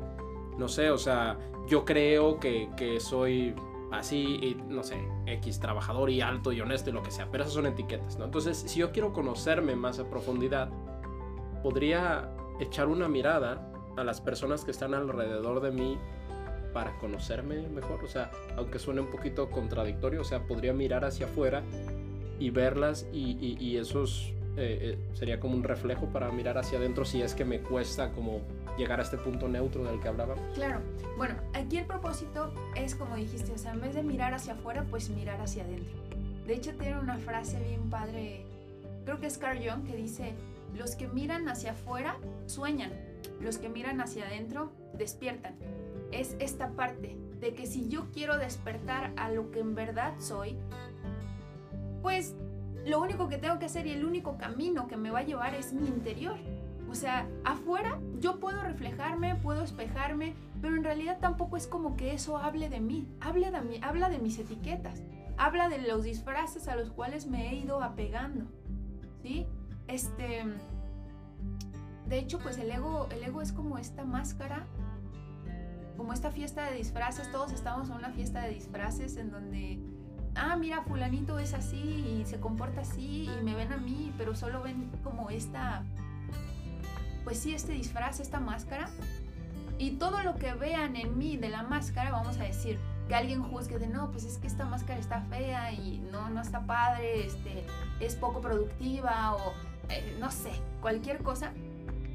no 0.57 0.67
sé, 0.67 0.89
o 0.89 0.97
sea, 0.97 1.37
yo 1.67 1.85
creo 1.85 2.39
que, 2.39 2.69
que 2.77 2.99
soy 2.99 3.53
así, 3.91 4.57
no 4.67 4.83
sé, 4.83 4.97
X 5.25 5.59
trabajador 5.59 6.09
y 6.09 6.21
alto 6.21 6.51
y 6.51 6.61
honesto 6.61 6.89
y 6.89 6.93
lo 6.93 7.03
que 7.03 7.11
sea, 7.11 7.29
pero 7.31 7.43
esas 7.43 7.53
son 7.53 7.67
etiquetas, 7.67 8.17
¿no? 8.17 8.25
Entonces, 8.25 8.57
si 8.57 8.79
yo 8.79 8.91
quiero 8.91 9.13
conocerme 9.13 9.75
más 9.75 9.99
a 9.99 10.09
profundidad, 10.09 10.69
podría 11.63 12.29
echar 12.59 12.87
una 12.87 13.07
mirada 13.07 13.71
a 13.95 14.03
las 14.03 14.21
personas 14.21 14.63
que 14.63 14.71
están 14.71 14.93
alrededor 14.93 15.61
de 15.61 15.71
mí 15.71 15.97
para 16.77 16.95
conocerme 16.99 17.67
mejor, 17.69 18.03
o 18.03 18.07
sea, 18.07 18.29
aunque 18.55 18.77
suene 18.77 19.01
un 19.01 19.09
poquito 19.09 19.49
contradictorio, 19.49 20.21
o 20.21 20.23
sea, 20.23 20.43
podría 20.43 20.73
mirar 20.73 21.05
hacia 21.05 21.25
afuera 21.25 21.63
y 22.39 22.51
verlas 22.51 23.07
y, 23.11 23.57
y 23.59 23.77
esos 23.77 24.31
eh, 24.57 24.77
eh, 24.93 24.97
sería 25.13 25.39
como 25.39 25.55
un 25.55 25.63
reflejo 25.63 26.05
para 26.05 26.31
mirar 26.31 26.59
hacia 26.59 26.77
adentro 26.77 27.03
si 27.03 27.23
es 27.23 27.33
que 27.33 27.45
me 27.45 27.61
cuesta 27.61 28.11
como 28.11 28.41
llegar 28.77 28.99
a 28.99 29.03
este 29.03 29.17
punto 29.17 29.47
neutro 29.47 29.85
del 29.85 29.99
que 29.99 30.07
hablábamos. 30.07 30.43
Claro, 30.53 30.81
bueno, 31.17 31.33
aquí 31.55 31.79
el 31.79 31.85
propósito 31.85 32.53
es 32.75 32.93
como 32.93 33.15
dijiste, 33.15 33.53
o 33.53 33.57
sea, 33.57 33.73
en 33.73 33.81
vez 33.81 33.95
de 33.95 34.03
mirar 34.03 34.35
hacia 34.35 34.53
afuera, 34.53 34.85
pues 34.87 35.09
mirar 35.09 35.41
hacia 35.41 35.63
adentro. 35.63 35.97
De 36.45 36.53
hecho, 36.53 36.75
tiene 36.75 36.99
una 36.99 37.17
frase 37.17 37.59
bien 37.59 37.89
padre, 37.89 38.45
creo 39.03 39.19
que 39.19 39.25
es 39.25 39.39
Carl 39.39 39.57
Jung, 39.57 39.83
que 39.83 39.95
dice, 39.95 40.35
los 40.77 40.95
que 40.95 41.07
miran 41.07 41.49
hacia 41.49 41.71
afuera 41.71 42.17
sueñan, 42.45 42.91
los 43.41 43.57
que 43.57 43.67
miran 43.67 43.99
hacia 43.99 44.27
adentro 44.27 44.71
despiertan. 44.93 45.55
Es 46.11 46.35
esta 46.39 46.71
parte 46.71 47.17
de 47.39 47.53
que 47.53 47.65
si 47.65 47.87
yo 47.87 48.07
quiero 48.11 48.37
despertar 48.37 49.13
a 49.17 49.29
lo 49.29 49.51
que 49.51 49.59
en 49.59 49.75
verdad 49.75 50.13
soy, 50.19 50.57
pues 52.01 52.35
lo 52.85 53.01
único 53.01 53.27
que 53.27 53.37
tengo 53.37 53.59
que 53.59 53.65
hacer 53.65 53.85
y 53.87 53.91
el 53.91 54.05
único 54.05 54.37
camino 54.37 54.87
que 54.87 54.97
me 54.97 55.11
va 55.11 55.19
a 55.19 55.23
llevar 55.23 55.53
es 55.55 55.73
mi 55.73 55.87
interior. 55.87 56.37
O 56.89 56.95
sea, 56.95 57.27
afuera 57.43 57.99
yo 58.19 58.39
puedo 58.39 58.61
reflejarme, 58.63 59.35
puedo 59.35 59.63
espejarme, 59.63 60.35
pero 60.61 60.77
en 60.77 60.83
realidad 60.83 61.19
tampoco 61.19 61.57
es 61.57 61.67
como 61.67 61.97
que 61.97 62.13
eso 62.13 62.37
hable 62.37 62.69
de 62.69 62.79
mí, 62.79 63.07
habla 63.19 63.51
de, 63.51 63.61
mí, 63.61 63.79
habla 63.83 64.09
de 64.09 64.19
mis 64.19 64.39
etiquetas, 64.39 65.01
habla 65.37 65.67
de 65.67 65.79
los 65.79 66.03
disfraces 66.03 66.69
a 66.69 66.77
los 66.77 66.89
cuales 66.91 67.27
me 67.27 67.49
he 67.49 67.55
ido 67.55 67.83
apegando. 67.83 68.45
¿Sí? 69.21 69.45
Este 69.87 70.45
de 72.07 72.19
hecho, 72.19 72.39
pues 72.39 72.57
el 72.57 72.71
ego, 72.71 73.07
el 73.11 73.23
ego 73.23 73.41
es 73.41 73.51
como 73.51 73.77
esta 73.77 74.05
máscara, 74.05 74.65
como 75.97 76.13
esta 76.13 76.31
fiesta 76.31 76.69
de 76.69 76.77
disfraces, 76.77 77.31
todos 77.31 77.51
estamos 77.51 77.89
en 77.89 77.95
una 77.95 78.11
fiesta 78.11 78.41
de 78.41 78.49
disfraces 78.51 79.17
en 79.17 79.31
donde 79.31 79.79
ah, 80.37 80.55
mira, 80.55 80.81
fulanito 80.83 81.39
es 81.39 81.53
así 81.53 82.21
y 82.21 82.25
se 82.25 82.39
comporta 82.39 82.81
así 82.81 83.29
y 83.39 83.43
me 83.43 83.55
ven 83.55 83.73
a 83.73 83.77
mí, 83.77 84.13
pero 84.17 84.35
solo 84.35 84.61
ven 84.61 84.89
como 85.03 85.29
esta, 85.29 85.83
pues 87.23 87.39
sí, 87.39 87.53
este 87.53 87.73
disfraz, 87.73 88.19
esta 88.19 88.39
máscara. 88.39 88.89
Y 89.79 89.91
todo 89.91 90.23
lo 90.23 90.35
que 90.35 90.53
vean 90.53 90.95
en 90.95 91.17
mí 91.17 91.37
de 91.37 91.49
la 91.49 91.61
máscara, 91.61 92.11
vamos 92.11 92.37
a 92.39 92.43
decir, 92.43 92.79
que 93.07 93.15
alguien 93.15 93.43
juzgue 93.43 93.77
de 93.77 93.87
no, 93.87 94.11
pues 94.11 94.23
es 94.25 94.37
que 94.37 94.47
esta 94.47 94.65
máscara 94.65 94.99
está 94.99 95.21
fea 95.21 95.71
y 95.71 95.99
no, 96.11 96.29
no 96.29 96.41
está 96.41 96.65
padre, 96.65 97.27
este, 97.27 97.65
es 97.99 98.15
poco 98.15 98.41
productiva 98.41 99.35
o 99.35 99.53
eh, 99.89 100.17
no 100.19 100.31
sé, 100.31 100.51
cualquier 100.81 101.23
cosa 101.23 101.53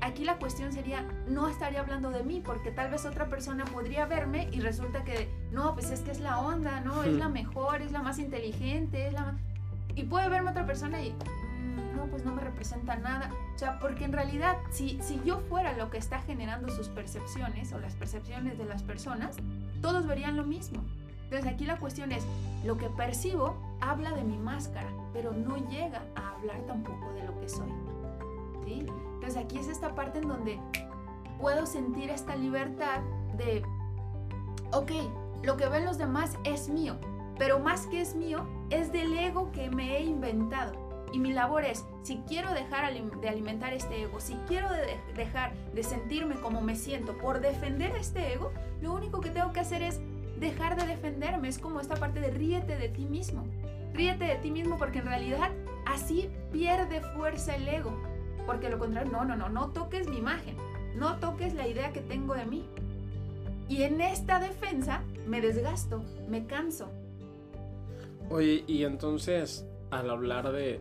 aquí 0.02 0.25
la 0.25 0.37
cuestión 0.37 0.73
sería, 0.73 1.04
no 1.28 1.49
estaría 1.49 1.80
hablando 1.80 2.11
de 2.11 2.23
mí, 2.23 2.42
porque 2.44 2.71
tal 2.71 2.90
vez 2.90 3.06
otra 3.06 3.28
persona 3.28 3.64
podría 3.64 4.04
verme 4.04 4.49
y 4.52 4.61
resulta 4.61 5.04
que, 5.04 5.28
no, 5.52 5.75
pues 5.75 5.90
es 5.90 6.00
que 6.00 6.11
es 6.11 6.21
la 6.21 6.40
onda, 6.40 6.80
¿no? 6.80 7.04
Es 7.04 7.12
la 7.14 7.28
mejor, 7.28 7.80
es 7.80 7.92
la 7.92 8.02
más 8.02 8.18
inteligente, 8.18 9.06
es 9.06 9.12
la 9.14 9.23
más... 9.23 9.35
Y 9.94 10.04
puede 10.04 10.28
verme 10.28 10.50
otra 10.50 10.66
persona 10.66 11.00
y, 11.02 11.12
mm, 11.12 11.97
no, 11.97 12.06
pues 12.06 12.25
no 12.25 12.35
me 12.35 12.42
representa 12.42 12.97
nada. 12.97 13.30
O 13.54 13.59
sea, 13.59 13.78
porque 13.78 14.04
en 14.04 14.12
realidad, 14.12 14.56
si, 14.71 14.99
si 15.02 15.21
yo 15.25 15.38
fuera 15.49 15.73
lo 15.75 15.88
que 15.88 15.99
está 15.99 16.21
generando 16.21 16.68
sus 16.68 16.88
percepciones 16.88 17.73
o 17.73 17.78
las 17.78 17.94
percepciones 17.94 18.59
de 18.59 18.64
las 18.64 18.82
personas, 18.82 19.37
todos 19.80 20.06
verían 20.06 20.37
lo 20.37 20.44
mismo. 20.44 20.82
Entonces 21.25 21.50
aquí 21.50 21.64
la 21.64 21.78
cuestión 21.78 22.12
es, 22.12 22.25
lo 22.64 22.76
que 22.76 22.88
percibo 22.90 23.56
habla 23.80 24.11
de 24.12 24.25
mi 24.25 24.37
máscara, 24.37 24.90
pero 25.12 25.32
no 25.32 25.56
llega 25.68 26.02
a 26.16 26.35
hablar 26.35 26.61
tampoco 26.66 27.12
de 27.12 27.25
lo 27.25 27.40
que 27.40 27.49
soy. 27.49 27.72
Entonces 29.32 29.50
aquí 29.50 29.64
es 29.64 29.74
esta 29.74 29.94
parte 29.94 30.18
en 30.18 30.28
donde 30.28 30.60
puedo 31.40 31.64
sentir 31.64 32.10
esta 32.10 32.36
libertad 32.36 33.00
de, 33.38 33.62
ok, 34.72 34.90
lo 35.42 35.56
que 35.56 35.66
ven 35.68 35.86
los 35.86 35.96
demás 35.96 36.36
es 36.44 36.68
mío, 36.68 36.98
pero 37.38 37.58
más 37.58 37.86
que 37.86 38.02
es 38.02 38.14
mío, 38.14 38.46
es 38.68 38.92
del 38.92 39.16
ego 39.16 39.50
que 39.52 39.70
me 39.70 39.96
he 39.96 40.02
inventado. 40.02 40.74
Y 41.14 41.18
mi 41.18 41.32
labor 41.32 41.64
es, 41.64 41.82
si 42.02 42.18
quiero 42.28 42.52
dejar 42.52 42.92
de 42.92 43.28
alimentar 43.28 43.72
este 43.72 44.02
ego, 44.02 44.20
si 44.20 44.34
quiero 44.46 44.68
dejar 45.16 45.54
de 45.72 45.82
sentirme 45.82 46.34
como 46.34 46.60
me 46.60 46.76
siento 46.76 47.16
por 47.16 47.40
defender 47.40 47.96
este 47.96 48.34
ego, 48.34 48.52
lo 48.82 48.92
único 48.92 49.22
que 49.22 49.30
tengo 49.30 49.52
que 49.52 49.60
hacer 49.60 49.80
es 49.80 49.98
dejar 50.40 50.76
de 50.76 50.86
defenderme. 50.86 51.48
Es 51.48 51.58
como 51.58 51.80
esta 51.80 51.94
parte 51.94 52.20
de 52.20 52.30
ríete 52.30 52.76
de 52.76 52.90
ti 52.90 53.06
mismo. 53.06 53.44
Ríete 53.94 54.24
de 54.24 54.36
ti 54.36 54.50
mismo 54.50 54.76
porque 54.76 54.98
en 54.98 55.06
realidad 55.06 55.52
así 55.86 56.28
pierde 56.50 57.00
fuerza 57.00 57.56
el 57.56 57.66
ego. 57.66 58.12
Porque 58.46 58.68
lo 58.68 58.78
contrario, 58.78 59.11
no, 59.12 59.25
no, 59.25 59.37
no, 59.37 59.49
no 59.49 59.70
toques 59.70 60.08
mi 60.08 60.18
imagen, 60.18 60.56
no 60.96 61.16
toques 61.18 61.54
la 61.54 61.68
idea 61.68 61.92
que 61.92 62.00
tengo 62.00 62.34
de 62.34 62.46
mí. 62.46 62.64
Y 63.68 63.82
en 63.82 64.00
esta 64.00 64.40
defensa 64.40 65.02
me 65.26 65.40
desgasto, 65.40 66.02
me 66.28 66.46
canso. 66.46 66.90
Oye, 68.28 68.64
y 68.66 68.84
entonces, 68.84 69.66
al 69.90 70.11
hablar 70.11 70.52
de, 70.52 70.80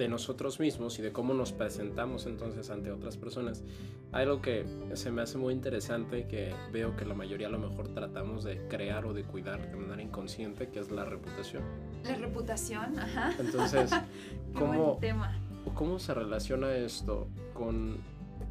de 0.00 0.08
nosotros 0.08 0.58
mismos 0.60 0.98
y 0.98 1.02
de 1.02 1.12
cómo 1.12 1.34
nos 1.34 1.52
presentamos 1.52 2.24
entonces 2.24 2.70
ante 2.70 2.90
otras 2.90 3.18
personas. 3.18 3.62
Hay 4.12 4.22
algo 4.22 4.40
que 4.40 4.64
se 4.94 5.10
me 5.10 5.20
hace 5.20 5.36
muy 5.36 5.52
interesante 5.52 6.26
que 6.26 6.54
veo 6.72 6.96
que 6.96 7.04
la 7.04 7.14
mayoría 7.14 7.48
a 7.48 7.50
lo 7.50 7.58
mejor 7.58 7.88
tratamos 7.88 8.42
de 8.42 8.66
crear 8.68 9.04
o 9.04 9.12
de 9.12 9.24
cuidar 9.24 9.70
de 9.70 9.76
manera 9.76 10.02
inconsciente, 10.02 10.68
que 10.68 10.80
es 10.80 10.90
la 10.90 11.04
reputación. 11.04 11.62
La 12.04 12.14
reputación, 12.14 12.98
ajá. 12.98 13.34
Entonces, 13.38 13.90
¿cómo, 14.54 14.96
tema. 15.00 15.38
¿Cómo 15.74 15.98
se 15.98 16.14
relaciona 16.14 16.74
esto 16.74 17.28
con, 17.54 17.98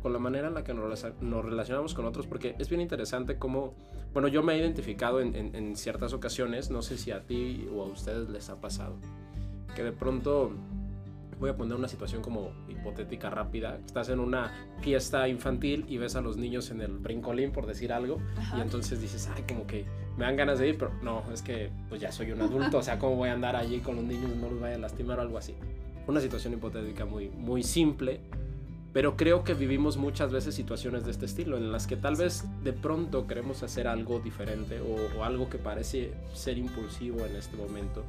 con 0.01 0.13
la 0.13 0.19
manera 0.19 0.47
en 0.47 0.53
la 0.53 0.63
que 0.63 0.73
nos, 0.73 1.05
nos, 1.21 1.45
relacionamos 1.45 1.93
con 1.93 2.05
otros? 2.05 2.27
Porque 2.27 2.55
es 2.59 2.69
bien 2.69 2.81
interesante 2.81 3.37
cómo, 3.37 3.73
bueno, 4.13 4.27
yo 4.27 4.43
me 4.43 4.53
he 4.53 4.57
identificado 4.57 5.21
en, 5.21 5.35
en, 5.35 5.55
en 5.55 5.75
ciertas 5.75 6.13
ocasiones, 6.13 6.69
no 6.69 6.81
sé 6.81 6.97
si 6.97 7.11
a 7.11 7.25
ti 7.25 7.67
o 7.73 7.83
a 7.83 7.85
ustedes 7.85 8.29
les 8.29 8.49
ha 8.49 8.59
pasado, 8.59 8.95
que 9.75 9.83
de 9.83 9.91
pronto 9.91 10.53
voy 11.39 11.49
a 11.49 11.55
poner 11.55 11.75
una 11.75 11.87
situación 11.87 12.21
como 12.21 12.51
hipotética 12.67 13.29
rápida. 13.29 13.79
Estás 13.85 14.09
en 14.09 14.19
una 14.19 14.51
fiesta 14.81 15.27
infantil 15.27 15.85
y 15.87 15.97
ves 15.97 16.15
a 16.15 16.21
los 16.21 16.37
niños 16.37 16.69
en 16.69 16.81
el 16.81 16.97
brincolín, 16.97 17.51
por 17.51 17.65
decir 17.65 17.93
algo, 17.93 18.17
y 18.57 18.61
entonces 18.61 19.01
dices, 19.01 19.29
ay, 19.33 19.43
como 19.47 19.65
que 19.65 19.85
me 20.17 20.25
dan 20.25 20.35
ganas 20.35 20.59
de 20.59 20.69
ir, 20.69 20.77
pero 20.77 20.91
no, 21.01 21.23
es 21.31 21.41
que 21.41 21.71
pues 21.87 22.01
ya 22.01 22.11
soy 22.11 22.31
un 22.31 22.41
adulto, 22.41 22.79
o 22.79 22.83
sea, 22.83 22.99
¿cómo 22.99 23.15
voy 23.15 23.29
a 23.29 23.33
andar 23.33 23.55
allí 23.55 23.79
con 23.79 23.95
los 23.95 24.03
niños? 24.03 24.35
No 24.35 24.49
los 24.49 24.59
vaya 24.59 24.75
a 24.75 24.79
lastimar 24.79 25.19
o 25.19 25.21
algo 25.21 25.37
así. 25.37 25.55
Una 26.09 26.21
situación 26.21 26.53
hipotética 26.53 27.05
muy, 27.05 27.29
muy 27.29 27.61
simple, 27.61 28.19
pero 28.93 29.15
creo 29.15 29.43
que 29.43 29.53
vivimos 29.53 29.97
muchas 29.97 30.31
veces 30.31 30.55
situaciones 30.55 31.05
de 31.05 31.11
este 31.11 31.25
estilo, 31.25 31.55
en 31.55 31.71
las 31.71 31.85
que 31.85 31.95
tal 31.95 32.15
vez 32.15 32.45
de 32.63 32.73
pronto 32.73 33.27
queremos 33.27 33.61
hacer 33.61 33.87
algo 33.87 34.19
diferente 34.19 34.81
o, 34.81 35.19
o 35.19 35.23
algo 35.23 35.49
que 35.49 35.59
parece 35.59 36.11
ser 36.33 36.57
impulsivo 36.57 37.25
en 37.25 37.35
este 37.35 37.55
momento 37.55 38.03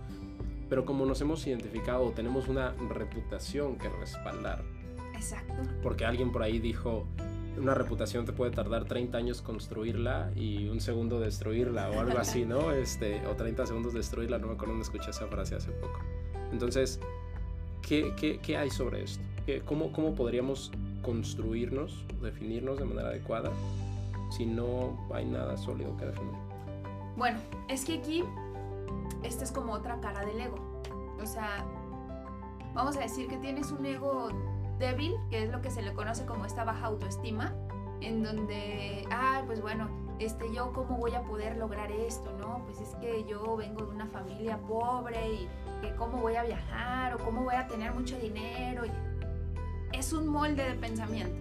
pero 0.71 0.85
como 0.85 1.05
nos 1.05 1.21
hemos 1.21 1.45
identificado, 1.49 2.13
tenemos 2.13 2.47
una 2.47 2.73
reputación 2.89 3.77
que 3.77 3.89
respaldar. 3.89 4.63
Exacto. 5.15 5.53
Porque 5.83 6.05
alguien 6.05 6.31
por 6.31 6.45
ahí 6.45 6.61
dijo, 6.61 7.09
una 7.59 7.75
reputación 7.75 8.25
te 8.25 8.33
puede 8.33 8.53
tardar 8.53 8.85
30 8.85 9.19
años 9.19 9.43
construirla 9.43 10.31
y 10.37 10.69
un 10.69 10.81
segundo 10.81 11.19
destruirla 11.19 11.91
o 11.91 11.99
algo 11.99 12.19
así, 12.19 12.45
¿no? 12.45 12.71
Este, 12.73 13.27
o 13.27 13.35
30 13.35 13.67
segundos 13.67 13.95
destruirla, 13.95 14.39
no 14.39 14.47
me 14.47 14.53
acuerdo 14.53 14.75
dónde 14.75 14.85
escuché 14.85 15.11
esa 15.11 15.27
frase 15.27 15.57
hace 15.57 15.73
poco. 15.73 15.99
Entonces, 16.53 17.01
¿qué, 17.87 18.15
qué, 18.17 18.39
qué 18.39 18.57
hay 18.57 18.71
sobre 18.71 19.05
esto? 19.05 19.23
¿Qué, 19.47 19.63
cómo, 19.63 19.93
¿Cómo 19.93 20.15
podríamos 20.15 20.73
construirnos, 21.03 22.05
definirnos 22.21 22.79
de 22.79 22.85
manera 22.85 23.09
adecuada 23.09 23.51
si 24.31 24.47
no 24.47 25.09
hay 25.13 25.25
nada 25.25 25.57
sólido 25.57 25.97
que 25.97 26.07
definir? 26.07 26.35
Bueno, 27.17 27.39
es 27.69 27.85
que 27.85 27.99
aquí 27.99 28.25
esta 29.23 29.45
es 29.45 29.53
como 29.53 29.73
otra 29.73 30.01
cara 30.01 30.25
del 30.25 30.41
ego. 30.41 30.57
O 31.23 31.27
sea, 31.27 31.65
vamos 32.75 32.97
a 32.97 33.01
decir 33.01 33.29
que 33.29 33.37
tienes 33.37 33.71
un 33.73 33.85
ego 33.85 34.29
débil, 34.79 35.15
que 35.29 35.45
es 35.45 35.51
lo 35.51 35.61
que 35.61 35.71
se 35.71 35.83
le 35.83 35.93
conoce 35.93 36.25
como 36.25 36.47
esta 36.47 36.65
baja 36.65 36.87
autoestima, 36.87 37.55
en 38.01 38.23
donde, 38.23 39.05
ah, 39.11 39.43
pues 39.47 39.61
bueno, 39.61 39.89
este, 40.19 40.53
yo 40.53 40.73
cómo 40.73 40.97
voy 40.97 41.15
a 41.15 41.23
poder 41.23 41.57
lograr 41.57 41.93
esto, 41.93 42.33
¿no? 42.39 42.63
Pues 42.65 42.81
es 42.81 42.95
que 42.97 43.25
yo 43.25 43.57
vengo 43.57 43.85
de 43.85 43.95
una 43.95 44.07
familia 44.07 44.59
pobre 44.59 45.33
y 45.33 45.49
cómo 45.97 46.19
voy 46.19 46.37
a 46.37 46.43
viajar 46.43 47.15
o 47.15 47.19
cómo 47.19 47.43
voy 47.43 47.55
a 47.55 47.67
tener 47.67 47.93
mucho 47.93 48.19
dinero. 48.19 48.83
Es 49.93 50.13
un 50.13 50.29
molde 50.29 50.63
de 50.63 50.75
pensamiento. 50.75 51.35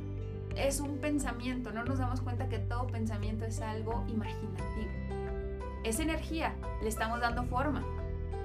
Es 0.55 0.79
un 0.79 0.97
pensamiento, 0.97 1.71
no 1.71 1.83
nos 1.85 1.99
damos 1.99 2.21
cuenta 2.21 2.49
que 2.49 2.59
todo 2.59 2.87
pensamiento 2.87 3.45
es 3.45 3.61
algo 3.61 4.03
imaginativo 4.07 4.89
es 5.83 5.99
energía, 5.99 6.53
le 6.81 6.89
estamos 6.89 7.19
dando 7.19 7.43
forma, 7.43 7.83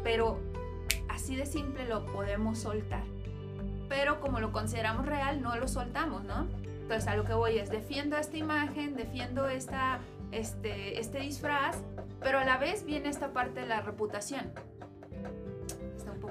pero 0.03 0.39
así 1.09 1.37
de 1.37 1.47
simple 1.47 1.87
lo 1.87 2.07
podemos 2.07 2.59
soltar. 2.59 3.03
Pero 3.89 4.21
como 4.21 4.41
lo 4.41 4.53
consideramos 4.53 5.07
real, 5.07 5.43
no 5.43 5.57
lo 5.57 5.69
soltamos, 5.69 6.25
¿no? 6.25 6.47
Entonces 6.83 7.07
a 7.07 7.17
lo 7.17 7.25
que 7.25 7.35
voy 7.35 7.59
es, 7.59 7.71
defiendo 7.71 8.17
esta 8.17 8.37
imagen, 8.37 8.97
defiendo 8.97 9.49
esta, 9.49 9.99
este, 10.33 10.99
este 11.01 11.21
disfraz, 11.21 11.77
pero 12.21 12.39
a 12.39 12.45
la 12.45 12.57
vez 12.57 12.85
viene 12.85 13.09
esta 13.09 13.33
parte 13.33 13.61
de 13.61 13.67
la 13.67 13.81
reputación. 13.81 14.53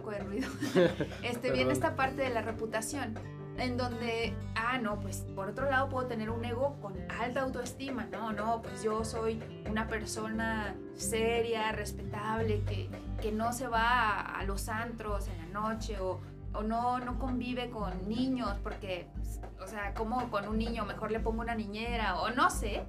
Poco 0.03 0.11
de 0.11 0.19
ruido. 0.19 0.49
Este, 1.23 1.51
viene 1.51 1.71
esta 1.71 1.95
parte 1.95 2.21
de 2.23 2.29
la 2.29 2.41
reputación 2.41 3.15
en 3.57 3.77
donde, 3.77 4.35
ah, 4.55 4.77
no, 4.79 4.99
pues 4.99 5.25
por 5.35 5.49
otro 5.49 5.69
lado 5.69 5.87
puedo 5.89 6.07
tener 6.07 6.29
un 6.29 6.43
ego 6.43 6.75
con 6.81 6.95
alta 7.11 7.41
autoestima, 7.41 8.07
no, 8.11 8.33
no, 8.33 8.61
pues 8.61 8.83
yo 8.83 9.05
soy 9.05 9.41
una 9.69 9.87
persona 9.87 10.75
seria, 10.95 11.71
respetable, 11.71 12.63
que, 12.63 12.89
que 13.21 13.31
no 13.31 13.53
se 13.53 13.67
va 13.67 14.19
a, 14.19 14.43
los 14.43 14.69
antros 14.69 15.27
en 15.27 15.37
la 15.37 15.59
noche 15.59 15.99
o, 15.99 16.19
o 16.53 16.63
no, 16.63 16.99
no 16.99 17.19
convive 17.19 17.69
con 17.69 18.07
niños 18.07 18.57
porque, 18.63 19.07
o 19.61 19.67
sea, 19.67 19.93
como 19.93 20.29
con 20.29 20.47
un 20.47 20.57
niño 20.57 20.85
mejor 20.85 21.11
le 21.11 21.19
pongo 21.19 21.41
una 21.41 21.55
niñera 21.55 22.19
o 22.21 22.29
no 22.31 22.49
sé. 22.49 22.83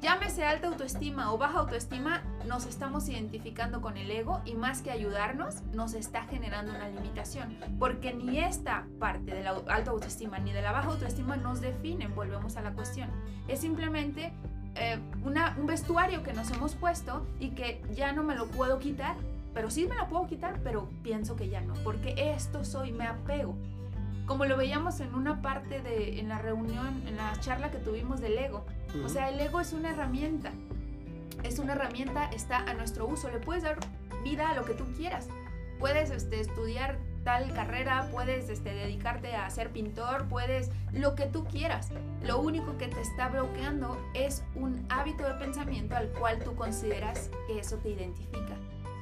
Llámese 0.00 0.44
alta 0.44 0.68
autoestima 0.68 1.32
o 1.32 1.38
baja 1.38 1.60
autoestima, 1.60 2.22
nos 2.46 2.66
estamos 2.66 3.08
identificando 3.08 3.80
con 3.80 3.96
el 3.96 4.10
ego 4.10 4.42
y 4.44 4.54
más 4.54 4.82
que 4.82 4.90
ayudarnos, 4.90 5.62
nos 5.72 5.94
está 5.94 6.24
generando 6.24 6.72
una 6.72 6.88
limitación. 6.88 7.58
Porque 7.78 8.12
ni 8.12 8.38
esta 8.38 8.86
parte 8.98 9.34
de 9.34 9.42
la 9.42 9.54
alta 9.68 9.90
autoestima 9.90 10.38
ni 10.38 10.52
de 10.52 10.62
la 10.62 10.72
baja 10.72 10.88
autoestima 10.88 11.36
nos 11.36 11.60
definen, 11.60 12.14
volvemos 12.14 12.56
a 12.56 12.62
la 12.62 12.72
cuestión. 12.72 13.10
Es 13.48 13.60
simplemente 13.60 14.32
eh, 14.76 14.98
una, 15.24 15.56
un 15.58 15.66
vestuario 15.66 16.22
que 16.22 16.32
nos 16.32 16.50
hemos 16.50 16.74
puesto 16.74 17.26
y 17.38 17.50
que 17.50 17.82
ya 17.92 18.12
no 18.12 18.22
me 18.22 18.34
lo 18.34 18.46
puedo 18.46 18.78
quitar 18.78 19.16
pero 19.54 19.70
sí 19.70 19.86
me 19.86 19.94
la 19.94 20.08
puedo 20.08 20.26
quitar, 20.26 20.58
pero 20.64 20.90
pienso 21.02 21.36
que 21.36 21.48
ya 21.48 21.60
no, 21.60 21.74
porque 21.84 22.14
esto 22.34 22.64
soy, 22.64 22.92
me 22.92 23.06
apego. 23.06 23.54
Como 24.26 24.46
lo 24.46 24.56
veíamos 24.56 25.00
en 25.00 25.14
una 25.14 25.40
parte 25.42 25.80
de, 25.80 26.18
en 26.18 26.28
la 26.28 26.38
reunión, 26.38 27.02
en 27.06 27.16
la 27.16 27.32
charla 27.40 27.70
que 27.70 27.78
tuvimos 27.78 28.20
del 28.20 28.36
ego. 28.36 28.64
O 29.04 29.08
sea, 29.08 29.28
el 29.28 29.38
ego 29.38 29.60
es 29.60 29.72
una 29.72 29.90
herramienta. 29.90 30.50
Es 31.42 31.58
una 31.58 31.74
herramienta, 31.74 32.30
está 32.30 32.58
a 32.58 32.74
nuestro 32.74 33.06
uso. 33.06 33.30
Le 33.30 33.38
puedes 33.38 33.62
dar 33.62 33.76
vida 34.24 34.50
a 34.50 34.54
lo 34.54 34.64
que 34.64 34.74
tú 34.74 34.84
quieras. 34.96 35.28
Puedes 35.78 36.10
este, 36.10 36.40
estudiar 36.40 36.98
tal 37.22 37.52
carrera, 37.52 38.08
puedes 38.10 38.48
este, 38.48 38.72
dedicarte 38.72 39.36
a 39.36 39.48
ser 39.50 39.70
pintor, 39.70 40.26
puedes 40.28 40.70
lo 40.92 41.14
que 41.14 41.26
tú 41.26 41.44
quieras. 41.44 41.90
Lo 42.22 42.40
único 42.40 42.78
que 42.78 42.88
te 42.88 43.00
está 43.02 43.28
bloqueando 43.28 43.98
es 44.14 44.42
un 44.54 44.86
hábito 44.88 45.24
de 45.24 45.34
pensamiento 45.34 45.96
al 45.96 46.08
cual 46.08 46.38
tú 46.42 46.54
consideras 46.54 47.30
que 47.46 47.58
eso 47.58 47.76
te 47.76 47.90
identifica 47.90 48.56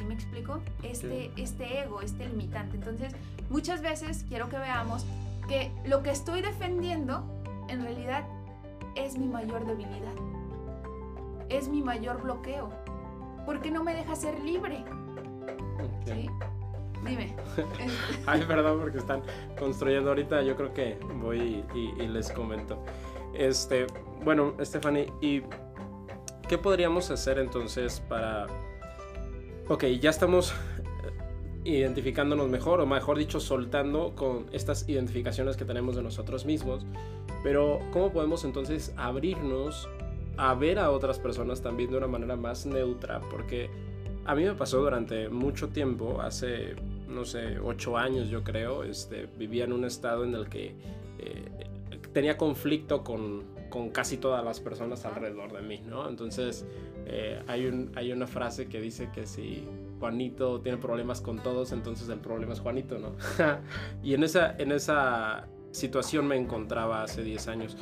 me 0.05 0.15
explico? 0.15 0.61
Este, 0.83 1.31
este 1.37 1.81
ego, 1.81 2.01
este 2.01 2.29
limitante. 2.29 2.77
Entonces, 2.77 3.15
muchas 3.51 3.83
veces 3.83 4.25
quiero 4.29 4.49
que 4.49 4.59
veamos 4.59 5.07
que 5.49 5.71
lo 5.85 6.03
que 6.03 6.11
estoy 6.11 6.43
defendiendo 6.43 7.25
en 7.69 7.83
realidad 7.83 8.25
es 8.95 9.19
mi 9.19 9.27
mayor 9.27 9.67
debilidad. 9.67 10.15
Es 11.49 11.69
mi 11.69 11.83
mayor 11.83 12.23
bloqueo. 12.23 12.71
Porque 13.45 13.71
no 13.71 13.83
me 13.83 13.95
deja 13.95 14.15
ser 14.15 14.39
libre. 14.41 14.85
¿Sí? 16.05 16.29
Dime. 17.05 17.35
Ay, 18.27 18.45
perdón, 18.47 18.81
porque 18.81 18.99
están 18.99 19.23
construyendo 19.59 20.11
ahorita. 20.11 20.43
Yo 20.43 20.57
creo 20.57 20.73
que 20.73 20.99
voy 21.21 21.65
y, 21.75 22.03
y 22.03 22.09
les 22.09 22.31
comento. 22.31 22.83
Este, 23.35 23.87
bueno, 24.25 24.55
Stephanie, 24.61 25.13
¿y 25.21 25.43
qué 26.49 26.59
podríamos 26.59 27.11
hacer 27.11 27.39
entonces 27.39 28.01
para 28.01 28.47
Ok, 29.73 29.85
ya 30.03 30.11
estamos 30.11 30.53
eh, 31.65 31.71
identificándonos 31.71 32.47
mejor, 32.51 32.83
o 32.83 32.87
mejor 32.87 33.17
dicho, 33.17 33.41
soltando 33.41 34.15
con 34.15 34.45
estas 34.53 34.87
identificaciones 34.87 35.57
que 35.57 35.65
tenemos 35.65 35.97
de 35.97 36.03
nosotros 36.03 36.45
mismos. 36.45 36.85
Pero, 37.43 37.79
¿cómo 37.91 38.13
podemos 38.13 38.45
entonces 38.45 38.93
abrirnos 38.99 39.89
a 40.37 40.53
ver 40.53 40.79
a 40.79 40.91
otras 40.91 41.19
personas 41.19 41.63
también 41.63 41.91
de 41.91 41.97
una 41.97 42.07
manera 42.07 42.37
más 42.37 42.67
neutra? 42.67 43.23
Porque 43.31 43.71
a 44.27 44.35
mí 44.35 44.45
me 44.45 44.53
pasó 44.53 44.79
durante 44.79 45.31
mucho 45.31 45.71
tiempo, 45.71 46.21
hace, 46.21 46.75
no 47.09 47.25
sé, 47.25 47.59
ocho 47.59 47.97
años 47.97 48.29
yo 48.29 48.45
creo, 48.45 48.85
este, 48.85 49.27
vivía 49.39 49.65
en 49.65 49.73
un 49.73 49.87
estado 49.87 50.25
en 50.25 50.35
el 50.35 50.51
que 50.51 50.75
eh, 51.19 51.49
tenía 52.13 52.37
conflicto 52.37 53.03
con, 53.03 53.45
con 53.73 53.89
casi 53.89 54.19
todas 54.19 54.45
las 54.45 54.61
personas 54.61 55.07
alrededor 55.07 55.51
de 55.51 55.63
mí, 55.63 55.83
¿no? 55.89 56.07
Entonces, 56.07 56.67
eh, 57.07 57.43
hay, 57.47 57.65
un, 57.65 57.91
hay 57.95 58.13
una 58.13 58.27
frase 58.27 58.69
que 58.69 58.83
dice 58.83 59.09
que 59.15 59.27
si 59.27 59.67
Juanito 59.99 60.61
tiene 60.61 60.77
problemas 60.77 61.23
con 61.23 61.39
todos, 61.39 61.73
entonces 61.73 62.11
el 62.11 62.19
problema 62.19 62.53
es 62.53 62.61
Juanito, 62.61 62.99
¿no? 62.99 63.13
y 64.03 64.13
en 64.13 64.25
esa, 64.25 64.55
en 64.59 64.73
esa 64.73 65.49
situación 65.71 66.27
me 66.27 66.37
encontraba 66.37 67.03
hace 67.03 67.25
10 67.25 67.49
años. 67.49 67.79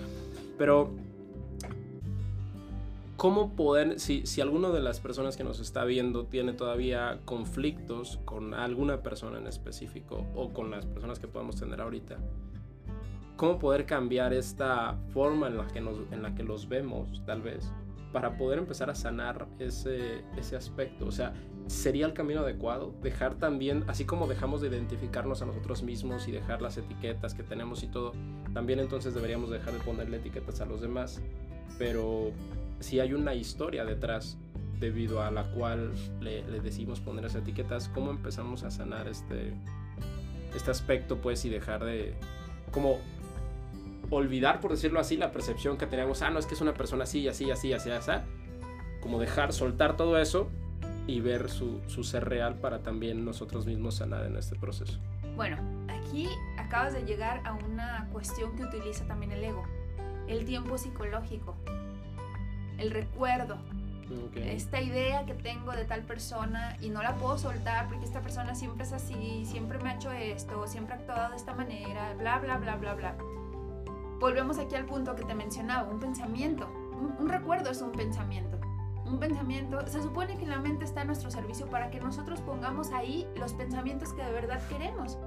Pero, 0.56 0.92
¿cómo 3.16 3.56
poder, 3.56 3.98
si, 3.98 4.24
si 4.26 4.40
alguna 4.40 4.70
de 4.70 4.78
las 4.78 5.00
personas 5.00 5.36
que 5.36 5.42
nos 5.42 5.58
está 5.58 5.84
viendo 5.84 6.24
tiene 6.26 6.52
todavía 6.52 7.18
conflictos 7.24 8.20
con 8.24 8.54
alguna 8.54 9.02
persona 9.02 9.38
en 9.38 9.48
específico 9.48 10.24
o 10.36 10.50
con 10.50 10.70
las 10.70 10.86
personas 10.86 11.18
que 11.18 11.26
podemos 11.26 11.56
tener 11.56 11.80
ahorita? 11.80 12.16
¿Cómo 13.40 13.58
poder 13.58 13.86
cambiar 13.86 14.34
esta 14.34 14.98
forma 15.14 15.46
en 15.46 15.56
la 15.56 15.66
que, 15.66 15.80
nos, 15.80 15.96
en 16.12 16.20
la 16.20 16.34
que 16.34 16.42
los 16.42 16.68
vemos, 16.68 17.22
tal 17.24 17.40
vez? 17.40 17.72
para 18.12 18.36
poder 18.36 18.58
empezar 18.58 18.90
a 18.90 18.94
sanar 18.94 19.48
ese, 19.58 20.22
ese 20.36 20.56
aspecto? 20.56 21.06
O 21.06 21.10
sea, 21.10 21.32
¿sería 21.66 22.04
el 22.04 22.12
camino 22.12 22.40
adecuado? 22.40 22.92
Dejar 23.00 23.36
también, 23.36 23.82
así 23.86 24.04
como 24.04 24.26
dejamos 24.26 24.60
de 24.60 24.68
identificarnos 24.68 25.40
a 25.40 25.46
nosotros 25.46 25.82
mismos 25.82 26.28
y 26.28 26.32
dejar 26.32 26.60
las 26.60 26.76
etiquetas 26.76 27.32
que 27.32 27.42
tenemos 27.42 27.82
y 27.82 27.86
todo, 27.86 28.12
también 28.52 28.78
entonces 28.78 29.14
deberíamos 29.14 29.48
dejar 29.48 29.72
de 29.72 29.78
ponerle 29.78 30.18
etiquetas 30.18 30.60
a 30.60 30.66
los 30.66 30.82
demás. 30.82 31.22
Pero 31.78 32.32
si 32.80 33.00
hay 33.00 33.14
una 33.14 33.34
historia 33.34 33.86
detrás 33.86 34.36
debido 34.80 35.22
a 35.22 35.30
la 35.30 35.50
cual 35.52 35.92
le, 36.20 36.46
le 36.46 36.60
decimos 36.60 37.00
poner 37.00 37.24
esas 37.24 37.40
etiquetas, 37.40 37.88
¿cómo 37.88 38.10
empezamos 38.10 38.64
a 38.64 38.70
sanar 38.70 39.08
este, 39.08 39.54
este 40.54 40.70
aspecto 40.70 41.22
pues 41.22 41.42
y 41.46 41.48
dejar 41.48 41.86
de 41.86 42.12
como 42.70 42.98
olvidar, 44.10 44.60
por 44.60 44.72
decirlo 44.72 45.00
así, 45.00 45.16
la 45.16 45.30
percepción 45.30 45.76
que 45.78 45.86
teníamos, 45.86 46.22
ah, 46.22 46.30
no, 46.30 46.38
es 46.38 46.46
que 46.46 46.54
es 46.54 46.60
una 46.60 46.74
persona 46.74 47.04
así, 47.04 47.28
así, 47.28 47.50
así, 47.50 47.72
así, 47.72 47.90
así, 47.90 48.12
como 49.00 49.18
dejar, 49.18 49.52
soltar 49.52 49.96
todo 49.96 50.18
eso 50.18 50.50
y 51.06 51.20
ver 51.20 51.48
su, 51.48 51.80
su 51.86 52.04
ser 52.04 52.28
real 52.28 52.56
para 52.56 52.80
también 52.80 53.24
nosotros 53.24 53.66
mismos 53.66 53.96
sanar 53.96 54.26
en 54.26 54.36
este 54.36 54.56
proceso. 54.56 54.98
Bueno, 55.36 55.56
aquí 55.88 56.28
acabas 56.58 56.92
de 56.92 57.04
llegar 57.04 57.40
a 57.44 57.54
una 57.54 58.08
cuestión 58.12 58.54
que 58.56 58.64
utiliza 58.64 59.06
también 59.06 59.32
el 59.32 59.44
ego, 59.44 59.64
el 60.28 60.44
tiempo 60.44 60.76
psicológico, 60.76 61.56
el 62.78 62.90
recuerdo. 62.90 63.58
Esta 64.34 64.80
idea 64.80 65.24
que 65.24 65.34
tengo 65.34 65.70
de 65.70 65.84
tal 65.84 66.02
persona 66.02 66.76
y 66.80 66.88
no 66.88 67.00
la 67.00 67.14
puedo 67.14 67.38
soltar 67.38 67.86
porque 67.86 68.04
esta 68.04 68.20
persona 68.20 68.56
siempre 68.56 68.82
es 68.82 68.92
así, 68.92 69.44
siempre 69.46 69.78
me 69.78 69.90
ha 69.90 69.94
hecho 69.94 70.10
esto, 70.10 70.66
siempre 70.66 70.94
ha 70.94 70.98
actuado 70.98 71.30
de 71.30 71.36
esta 71.36 71.54
manera, 71.54 72.14
bla, 72.18 72.40
bla, 72.40 72.56
bla, 72.56 72.74
bla, 72.74 72.94
bla 72.94 73.14
volvemos 74.20 74.58
aquí 74.58 74.76
al 74.76 74.84
punto 74.84 75.16
que 75.16 75.24
te 75.24 75.34
mencionaba, 75.34 75.88
un 75.88 75.98
pensamiento. 75.98 76.68
Un, 77.18 77.28
recuerdo 77.28 77.70
es 77.70 77.80
un 77.80 77.92
pensamiento. 77.92 78.58
Un 79.06 79.18
pensamiento, 79.18 79.84
se 79.88 80.02
supone 80.02 80.36
que 80.36 80.46
la 80.46 80.58
mente 80.58 80.84
está 80.84 81.00
a 81.00 81.04
nuestro 81.04 81.30
servicio 81.30 81.66
para 81.66 81.90
que 81.90 81.98
nosotros 81.98 82.40
pongamos 82.42 82.92
ahí 82.92 83.26
los 83.34 83.54
pensamientos 83.54 84.12
que 84.12 84.22
de 84.22 84.30
verdad 84.30 84.60
queremos. 84.68 85.18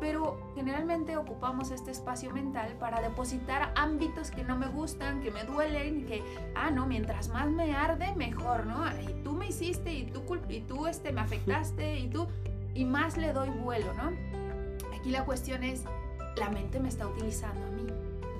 Pero 0.00 0.38
generalmente 0.54 1.16
ocupamos 1.16 1.72
este 1.72 1.90
espacio 1.90 2.32
mental 2.32 2.76
para 2.78 3.00
depositar 3.00 3.72
ámbitos 3.74 4.30
que 4.30 4.44
no 4.44 4.56
me 4.56 4.68
gustan, 4.68 5.20
que 5.20 5.32
me 5.32 5.42
duelen, 5.42 6.06
que, 6.06 6.22
ah, 6.54 6.70
no, 6.70 6.86
mientras 6.86 7.28
más 7.30 7.50
me 7.50 7.74
arde, 7.74 8.14
mejor, 8.14 8.64
¿no? 8.66 8.84
Y 9.02 9.12
tú 9.24 9.32
me 9.32 9.48
hiciste 9.48 9.92
y 9.92 10.04
tú, 10.04 10.22
y 10.48 10.60
tú 10.60 10.86
este, 10.86 11.10
me 11.10 11.20
afectaste 11.20 11.98
y 11.98 12.08
tú, 12.08 12.28
y 12.74 12.84
más 12.84 13.16
le 13.16 13.32
doy 13.32 13.50
vuelo, 13.50 13.92
¿no? 13.94 14.12
Aquí 14.96 15.10
la 15.10 15.24
cuestión 15.24 15.64
es, 15.64 15.82
la 16.36 16.48
mente 16.48 16.78
me 16.78 16.88
está 16.88 17.08
utilizando 17.08 17.77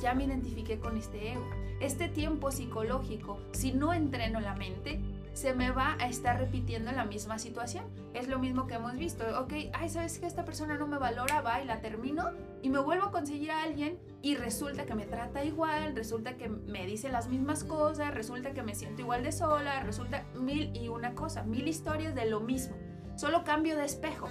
ya 0.01 0.15
me 0.15 0.25
identifiqué 0.25 0.79
con 0.79 0.97
este 0.97 1.33
ego. 1.33 1.49
Este 1.81 2.09
tiempo 2.09 2.51
psicológico, 2.51 3.39
si 3.53 3.73
no 3.73 3.93
entreno 3.93 4.41
la 4.41 4.55
mente, 4.55 5.01
se 5.33 5.55
me 5.55 5.71
va 5.71 5.97
a 6.01 6.09
estar 6.09 6.37
repitiendo 6.37 6.91
la 6.91 7.05
misma 7.05 7.39
situación. 7.39 7.85
Es 8.13 8.27
lo 8.27 8.41
mismo 8.41 8.67
que 8.67 8.75
hemos 8.75 8.97
visto. 8.97 9.25
Ok, 9.41 9.53
ay, 9.73 9.89
¿sabes 9.89 10.19
que 10.19 10.27
esta 10.27 10.45
persona 10.45 10.77
no 10.77 10.89
me 10.89 10.99
valora? 10.99 11.41
Va 11.43 11.63
y 11.63 11.65
la 11.65 11.81
termino 11.81 12.33
y 12.61 12.71
me 12.71 12.81
vuelvo 12.81 13.07
a 13.07 13.11
conseguir 13.13 13.53
a 13.53 13.63
alguien 13.63 14.01
y 14.21 14.35
resulta 14.35 14.85
que 14.85 14.97
me 14.97 15.07
trata 15.07 15.45
igual, 15.45 15.95
resulta 15.95 16.37
que 16.37 16.49
me 16.49 16.87
dice 16.87 17.09
las 17.09 17.29
mismas 17.29 17.63
cosas, 17.63 18.13
resulta 18.13 18.53
que 18.53 18.65
me 18.65 18.75
siento 18.75 19.03
igual 19.03 19.23
de 19.23 19.31
sola, 19.31 19.85
resulta 19.85 20.25
mil 20.35 20.77
y 20.77 20.89
una 20.89 21.15
cosa, 21.15 21.45
mil 21.45 21.69
historias 21.69 22.17
de 22.17 22.29
lo 22.29 22.41
mismo. 22.41 22.77
Solo 23.15 23.45
cambio 23.45 23.77
de 23.77 23.85
espejo. 23.85 24.29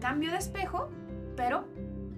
Cambio 0.00 0.30
de 0.30 0.38
espejo, 0.38 0.88
pero 1.36 1.64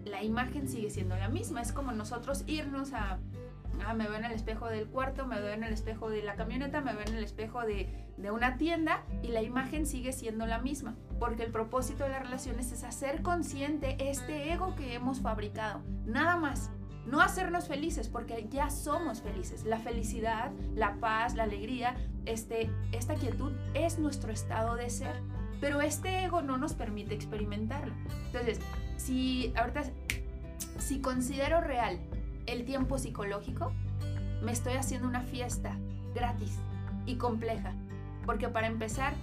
la 0.07 0.23
imagen 0.23 0.69
sigue 0.69 0.91
siendo 0.91 1.17
la 1.17 1.29
misma. 1.29 1.61
Es 1.61 1.73
como 1.73 1.93
nosotros 1.93 2.45
irnos 2.47 2.93
a, 2.93 3.19
ah, 3.85 3.95
me 3.95 4.09
veo 4.09 4.17
en 4.17 4.25
el 4.25 4.33
espejo 4.33 4.67
del 4.67 4.87
cuarto, 4.87 5.27
me 5.27 5.41
veo 5.41 5.53
en 5.53 5.65
el 5.65 5.73
espejo 5.73 6.09
de 6.09 6.23
la 6.23 6.35
camioneta, 6.35 6.81
me 6.81 6.93
veo 6.95 7.07
en 7.07 7.17
el 7.17 7.25
espejo 7.25 7.63
de, 7.63 7.89
de 8.17 8.31
una 8.31 8.57
tienda 8.57 9.05
y 9.23 9.29
la 9.29 9.43
imagen 9.43 9.87
sigue 9.87 10.13
siendo 10.13 10.47
la 10.47 10.59
misma. 10.59 10.97
Porque 11.19 11.43
el 11.43 11.53
propósito 11.53 12.05
de 12.05 12.11
las 12.11 12.23
relaciones 12.23 12.73
es 12.73 12.85
hacer 12.85 13.23
consciente 13.23 13.97
este 14.11 14.53
ego 14.53 14.75
que 14.77 14.95
hemos 14.95 15.21
fabricado. 15.21 15.83
Nada 16.07 16.37
más. 16.37 16.71
No 17.07 17.21
hacernos 17.21 17.69
felices, 17.69 18.09
porque 18.09 18.49
ya 18.51 18.69
somos 18.69 19.23
felices. 19.23 19.65
La 19.65 19.79
felicidad, 19.79 20.51
la 20.75 20.97
paz, 20.97 21.37
la 21.37 21.45
alegría, 21.45 21.95
este, 22.25 22.69
esta 22.91 23.15
quietud 23.15 23.53
es 23.75 24.01
nuestro 24.01 24.33
estado 24.33 24.75
de 24.75 24.91
ser. 24.91 25.23
Pero 25.61 25.81
este 25.81 26.25
ego 26.25 26.43
no 26.43 26.59
nos 26.59 26.75
permite 26.75 27.15
experimentarlo. 27.15 27.95
Entonces, 28.27 28.59
si 28.97 29.53
ahorita, 29.57 29.85
si 30.79 31.01
considero 31.01 31.61
real 31.61 31.99
el 32.47 32.65
tiempo 32.65 32.99
psicológico, 32.99 33.73
me 34.43 34.53
estoy 34.53 34.75
haciendo 34.75 35.09
una 35.09 35.23
fiesta 35.23 35.77
gratis 36.15 36.59
y 37.07 37.17
compleja. 37.17 37.73
Porque 38.25 38.49
para 38.49 38.67
empezar, 38.67 39.15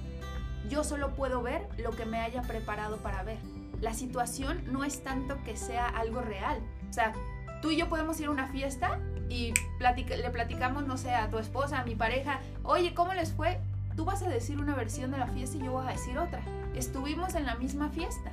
yo 0.69 0.83
solo 0.83 1.13
puedo 1.15 1.41
ver 1.41 1.67
lo 1.77 1.91
que 1.91 2.05
me 2.05 2.19
haya 2.19 2.41
preparado 2.41 2.97
para 2.97 3.23
ver. 3.23 3.37
La 3.81 3.93
situación 3.93 4.63
no 4.71 4.83
es 4.83 5.03
tanto 5.03 5.41
que 5.43 5.57
sea 5.57 5.87
algo 5.87 6.21
real. 6.21 6.59
O 6.89 6.93
sea, 6.93 7.13
tú 7.61 7.71
y 7.71 7.77
yo 7.77 7.89
podemos 7.89 8.19
ir 8.19 8.27
a 8.27 8.31
una 8.31 8.47
fiesta 8.47 8.99
y 9.29 9.53
le 9.79 10.29
platicamos, 10.29 10.85
no 10.85 10.97
sé, 10.97 11.13
a 11.13 11.29
tu 11.29 11.37
esposa, 11.37 11.79
a 11.79 11.83
mi 11.83 11.95
pareja, 11.95 12.39
oye, 12.63 12.93
¿cómo 12.93 13.13
les 13.13 13.33
fue? 13.33 13.59
Tú 13.95 14.05
vas 14.05 14.23
a 14.23 14.29
decir 14.29 14.59
una 14.59 14.75
versión 14.75 15.11
de 15.11 15.17
la 15.17 15.27
fiesta 15.27 15.57
y 15.57 15.63
yo 15.63 15.71
voy 15.71 15.87
a 15.87 15.91
decir 15.91 16.17
otra. 16.17 16.41
Estuvimos 16.75 17.35
en 17.35 17.45
la 17.45 17.55
misma 17.55 17.89
fiesta 17.89 18.31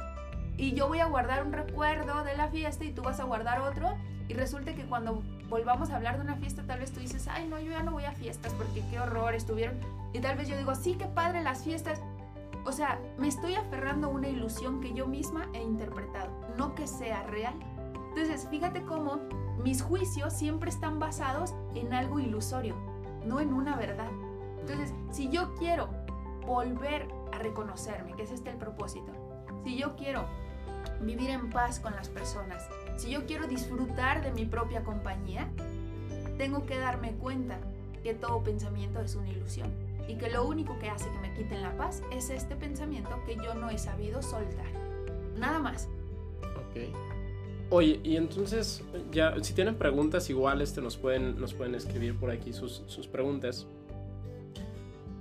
y 0.60 0.74
yo 0.74 0.88
voy 0.88 1.00
a 1.00 1.06
guardar 1.06 1.42
un 1.42 1.54
recuerdo 1.54 2.22
de 2.22 2.36
la 2.36 2.48
fiesta 2.48 2.84
y 2.84 2.92
tú 2.92 3.00
vas 3.00 3.18
a 3.18 3.24
guardar 3.24 3.62
otro 3.62 3.96
y 4.28 4.34
resulta 4.34 4.74
que 4.74 4.84
cuando 4.84 5.22
volvamos 5.48 5.88
a 5.88 5.96
hablar 5.96 6.16
de 6.18 6.22
una 6.22 6.36
fiesta 6.36 6.62
tal 6.66 6.80
vez 6.80 6.92
tú 6.92 7.00
dices, 7.00 7.26
ay 7.28 7.48
no, 7.48 7.58
yo 7.58 7.70
ya 7.70 7.82
no 7.82 7.92
voy 7.92 8.04
a 8.04 8.12
fiestas 8.12 8.52
porque 8.52 8.84
qué 8.90 9.00
horror 9.00 9.34
estuvieron 9.34 9.80
y 10.12 10.20
tal 10.20 10.36
vez 10.36 10.48
yo 10.48 10.58
digo, 10.58 10.74
sí, 10.74 10.96
qué 10.98 11.06
padre 11.06 11.42
las 11.42 11.64
fiestas. 11.64 12.02
O 12.66 12.72
sea, 12.72 13.00
me 13.16 13.26
estoy 13.26 13.54
aferrando 13.54 14.08
a 14.08 14.10
una 14.10 14.28
ilusión 14.28 14.82
que 14.82 14.92
yo 14.92 15.06
misma 15.06 15.48
he 15.54 15.62
interpretado, 15.62 16.30
no 16.58 16.74
que 16.74 16.86
sea 16.86 17.22
real. 17.22 17.54
Entonces, 18.10 18.46
fíjate 18.50 18.82
cómo 18.82 19.16
mis 19.62 19.80
juicios 19.80 20.34
siempre 20.34 20.68
están 20.68 20.98
basados 20.98 21.54
en 21.74 21.94
algo 21.94 22.20
ilusorio, 22.20 22.76
no 23.24 23.40
en 23.40 23.54
una 23.54 23.76
verdad. 23.76 24.10
Entonces, 24.58 24.92
si 25.10 25.30
yo 25.30 25.54
quiero 25.54 25.88
volver 26.46 27.08
a 27.32 27.38
reconocerme, 27.38 28.12
que 28.12 28.24
es 28.24 28.30
este 28.30 28.50
el 28.50 28.56
propósito, 28.56 29.10
si 29.64 29.78
yo 29.78 29.96
quiero 29.96 30.26
vivir 31.00 31.30
en 31.30 31.50
paz 31.50 31.80
con 31.80 31.94
las 31.94 32.08
personas, 32.08 32.68
si 32.96 33.10
yo 33.10 33.26
quiero 33.26 33.46
disfrutar 33.46 34.22
de 34.22 34.32
mi 34.32 34.44
propia 34.44 34.82
compañía, 34.82 35.48
tengo 36.36 36.66
que 36.66 36.78
darme 36.78 37.12
cuenta 37.12 37.58
que 38.02 38.14
todo 38.14 38.42
pensamiento 38.42 39.00
es 39.00 39.14
una 39.14 39.28
ilusión 39.28 39.70
y 40.08 40.16
que 40.16 40.30
lo 40.30 40.46
único 40.46 40.78
que 40.78 40.88
hace 40.88 41.10
que 41.10 41.18
me 41.18 41.32
quiten 41.34 41.62
la 41.62 41.76
paz 41.76 42.02
es 42.12 42.30
este 42.30 42.56
pensamiento 42.56 43.10
que 43.26 43.36
yo 43.36 43.54
no 43.54 43.70
he 43.70 43.78
sabido 43.78 44.22
soltar. 44.22 44.66
Nada 45.38 45.58
más. 45.58 45.88
Ok. 46.42 46.94
Oye, 47.70 48.00
y 48.02 48.16
entonces, 48.16 48.82
ya, 49.12 49.34
si 49.42 49.54
tienen 49.54 49.76
preguntas 49.76 50.28
igual, 50.28 50.60
este, 50.60 50.82
nos, 50.82 50.96
pueden, 50.96 51.40
nos 51.40 51.54
pueden 51.54 51.76
escribir 51.76 52.16
por 52.18 52.30
aquí 52.30 52.52
sus, 52.52 52.82
sus 52.86 53.06
preguntas. 53.06 53.66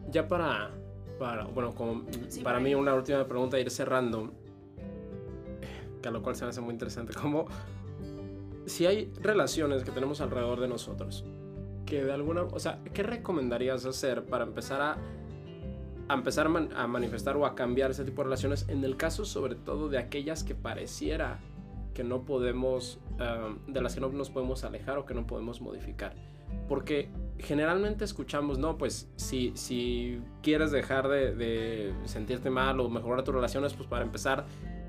Ya 0.10 0.28
para, 0.28 0.72
para 1.20 1.46
bueno, 1.46 1.76
como 1.76 2.04
para 2.44 2.60
mí 2.60 2.74
una 2.74 2.96
última 2.96 3.26
pregunta, 3.26 3.60
ir 3.60 3.70
cerrando 3.70 4.32
que 6.02 6.10
a 6.10 6.12
lo 6.12 6.22
cual 6.22 6.36
se 6.36 6.46
me 6.46 6.50
hace 6.50 6.62
muy 6.62 6.74
interesante, 6.74 7.14
como 7.14 7.48
si 8.66 8.86
hay 8.86 9.12
relaciones 9.22 9.84
que 9.84 9.92
tenemos 9.92 10.22
alrededor 10.22 10.60
de 10.60 10.68
nosotros, 10.68 11.26
que 11.86 12.04
de 12.04 12.14
alguna, 12.14 12.44
o 12.44 12.60
sea, 12.60 12.80
¿qué 12.94 13.04
recomendarías 13.04 13.86
hacer 13.86 14.26
para 14.26 14.46
empezar 14.46 14.82
a, 14.82 14.98
a 16.08 16.14
empezar 16.14 16.48
a, 16.48 16.88
manifestar 16.88 17.36
o 17.36 17.46
a 17.46 17.56
cambiar 17.56 17.92
ese 17.92 18.06
tipo 18.06 18.22
de 18.22 18.26
relaciones 18.26 18.68
en 18.70 18.84
el 18.84 18.96
caso 18.96 19.26
sobre 19.26 19.56
todo 19.56 19.90
de 19.90 19.98
aquellas 19.98 20.44
que 20.44 20.56
pareciera 20.56 21.40
que 21.94 22.04
no 22.04 22.24
podemos, 22.24 23.00
de 23.68 23.82
las 23.82 23.96
que 23.96 24.02
no 24.02 24.10
nos 24.10 24.30
podemos 24.30 24.64
alejar 24.64 24.98
o 25.00 25.06
que 25.06 25.14
no 25.14 25.26
podemos 25.26 25.62
modificar? 25.62 26.16
Porque 26.68 27.10
generalmente 27.38 28.06
escuchamos, 28.06 28.58
no, 28.58 28.78
pues 28.78 29.08
si, 29.16 29.52
si 29.56 30.20
quieres 30.42 30.72
dejar 30.72 31.08
de, 31.08 31.36
de 31.36 31.94
sentirte 32.06 32.50
mal 32.50 32.80
o 32.80 32.90
mejorar 32.90 33.24
tus 33.24 33.34
relaciones, 33.34 33.74
pues 33.74 33.88
para 33.88 34.04
empezar 34.04 34.46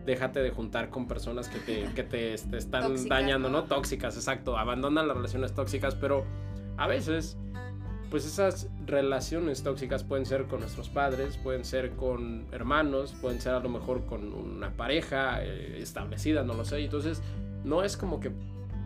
déjate 0.07 0.41
de 0.41 0.51
juntar 0.51 0.91
con 0.91 1.07
personas 1.07 1.49
que 1.49 1.59
te, 1.59 1.85
que 1.95 2.03
te, 2.03 2.35
están 2.57 3.09
dañando, 3.09 3.49
¿no? 3.49 3.65
Tóxicas, 3.65 4.17
exacto. 4.17 4.57
Abandona 4.57 5.03
las 5.03 5.17
relaciones 5.17 5.55
tóxicas, 5.55 5.95
pero 5.95 6.25
a 6.77 6.87
veces, 6.87 7.37
pues 8.11 8.25
esas 8.25 8.69
relaciones 8.87 9.63
tóxicas 9.63 10.05
pueden 10.05 10.27
ser 10.27 10.47
con 10.47 10.61
nuestros 10.61 10.89
padres, 10.89 11.37
pueden 11.39 11.65
ser 11.65 11.91
con 11.93 12.47
hermanos, 12.53 13.15
pueden 13.21 13.41
ser 13.41 13.55
a 13.55 13.61
lo 13.61 13.69
mejor 13.69 14.07
con 14.07 14.33
una 14.33 14.71
pareja 14.73 15.43
eh, 15.45 15.79
establecida, 15.81 16.43
no 16.43 16.55
lo 16.55 16.65
sé. 16.65 16.79
Entonces, 16.83 17.23
no 17.65 17.83
es 17.83 17.97
como 17.97 18.21
que 18.21 18.33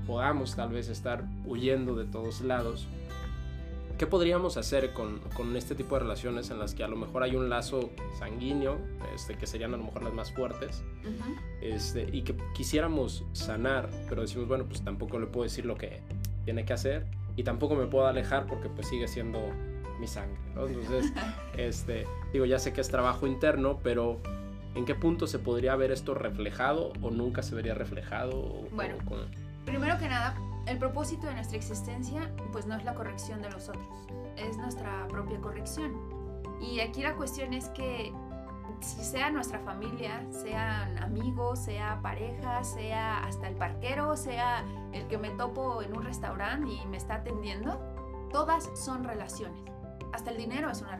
podamos 0.07 0.55
tal 0.57 0.71
vez 0.71 0.89
estar 0.89 1.25
huyendo 1.47 1.95
de 1.95 2.05
todos 2.05 2.41
lados 2.43 2.87
¿Qué 3.99 4.09
podríamos 4.09 4.57
hacer 4.57 4.93
con, 4.93 5.21
con, 5.37 5.57
este 5.57 5.77
tipo 5.77 5.95
de 5.95 6.01
relaciones 6.01 6.51
en 6.51 6.59
las 6.59 6.75
que 6.75 6.83
a 6.83 6.89
lo 6.89 6.97
mejor 6.97 7.23
hay 7.23 7.37
un 7.37 7.49
lazo 7.49 7.91
sanguíneo, 8.19 8.79
este, 9.15 9.37
que 9.37 9.47
serían 9.47 9.73
a 9.73 9.77
lo 9.77 9.85
mejor 9.85 10.03
las 10.03 10.13
más 10.13 10.33
fuertes, 10.33 10.83
este, 11.61 12.09
y 12.13 12.23
que 12.23 12.35
quisiéramos 12.55 13.25
sanar, 13.33 13.89
pero 14.09 14.23
decimos, 14.23 14.49
bueno, 14.49 14.65
pues 14.65 14.83
tampoco 14.83 15.21
le 15.21 15.27
puedo 15.27 15.45
decir 15.45 15.65
lo 15.65 15.77
que 15.77 16.01
tiene 16.45 16.65
que 16.65 16.73
hacer 16.73 17.07
y 17.37 17.45
tampoco 17.45 17.77
me 17.77 17.87
puedo 17.87 18.07
alejar 18.07 18.47
porque 18.47 18.69
pues 18.69 18.89
sigue 18.89 19.07
siendo 19.07 19.41
mi 20.01 20.09
sangre, 20.09 20.39
¿no? 20.55 20.67
Entonces, 20.67 21.13
este, 21.57 22.07
digo, 22.33 22.45
ya 22.47 22.59
sé 22.59 22.73
que 22.73 22.81
es 22.81 22.89
trabajo 22.89 23.29
interno, 23.29 23.79
pero 23.83 24.21
¿en 24.75 24.85
qué 24.85 24.97
punto 24.97 25.29
se 25.29 25.39
podría 25.39 25.77
ver 25.77 25.93
esto 25.93 26.15
reflejado 26.15 26.93
o 27.01 27.11
nunca 27.11 27.43
se 27.43 27.55
vería 27.55 27.75
reflejado? 27.75 28.67
Bueno, 28.73 28.97
primero 29.65 29.99
que 29.99 30.09
nada, 30.09 30.37
el 30.67 30.79
propósito 30.79 31.27
de 31.27 31.35
nuestra 31.35 31.57
existencia 31.57 32.33
pues 32.53 32.67
no 32.67 32.77
es 32.77 32.85
la 32.85 32.95
corrección 32.95 33.43
de 33.43 33.51
los 33.51 33.69
otros, 33.69 34.09
es 34.37 34.57
nuestra 34.57 35.07
propia 35.09 35.41
corrección. 35.41 35.93
Y 36.61 36.81
aquí 36.81 37.03
la 37.03 37.15
cuestión 37.15 37.53
es 37.53 37.69
que 37.71 38.13
si 38.81 39.03
sea 39.05 39.31
nuestra 39.31 39.61
familia, 39.61 40.25
sean 40.31 40.99
amigos, 40.99 41.65
sea 41.65 42.01
pareja, 42.03 42.65
sea 42.65 43.19
hasta 43.25 43.49
el 43.49 43.57
parquero, 43.57 44.17
sea 44.17 44.65
el 44.93 45.07
que 45.09 45.19
me 45.19 45.31
topo 45.31 45.83
en 45.83 45.97
un 45.97 46.05
restaurante 46.05 46.71
y 46.71 46.87
me 46.87 46.97
está 46.97 47.17
atendiendo, 47.17 47.79
todas 48.31 48.71
son 48.75 49.05
relaciones. 49.05 49.59
Hasta 50.13 50.31
el 50.31 50.37
dinero 50.37 50.71
es 50.71 50.81
una 50.81 50.99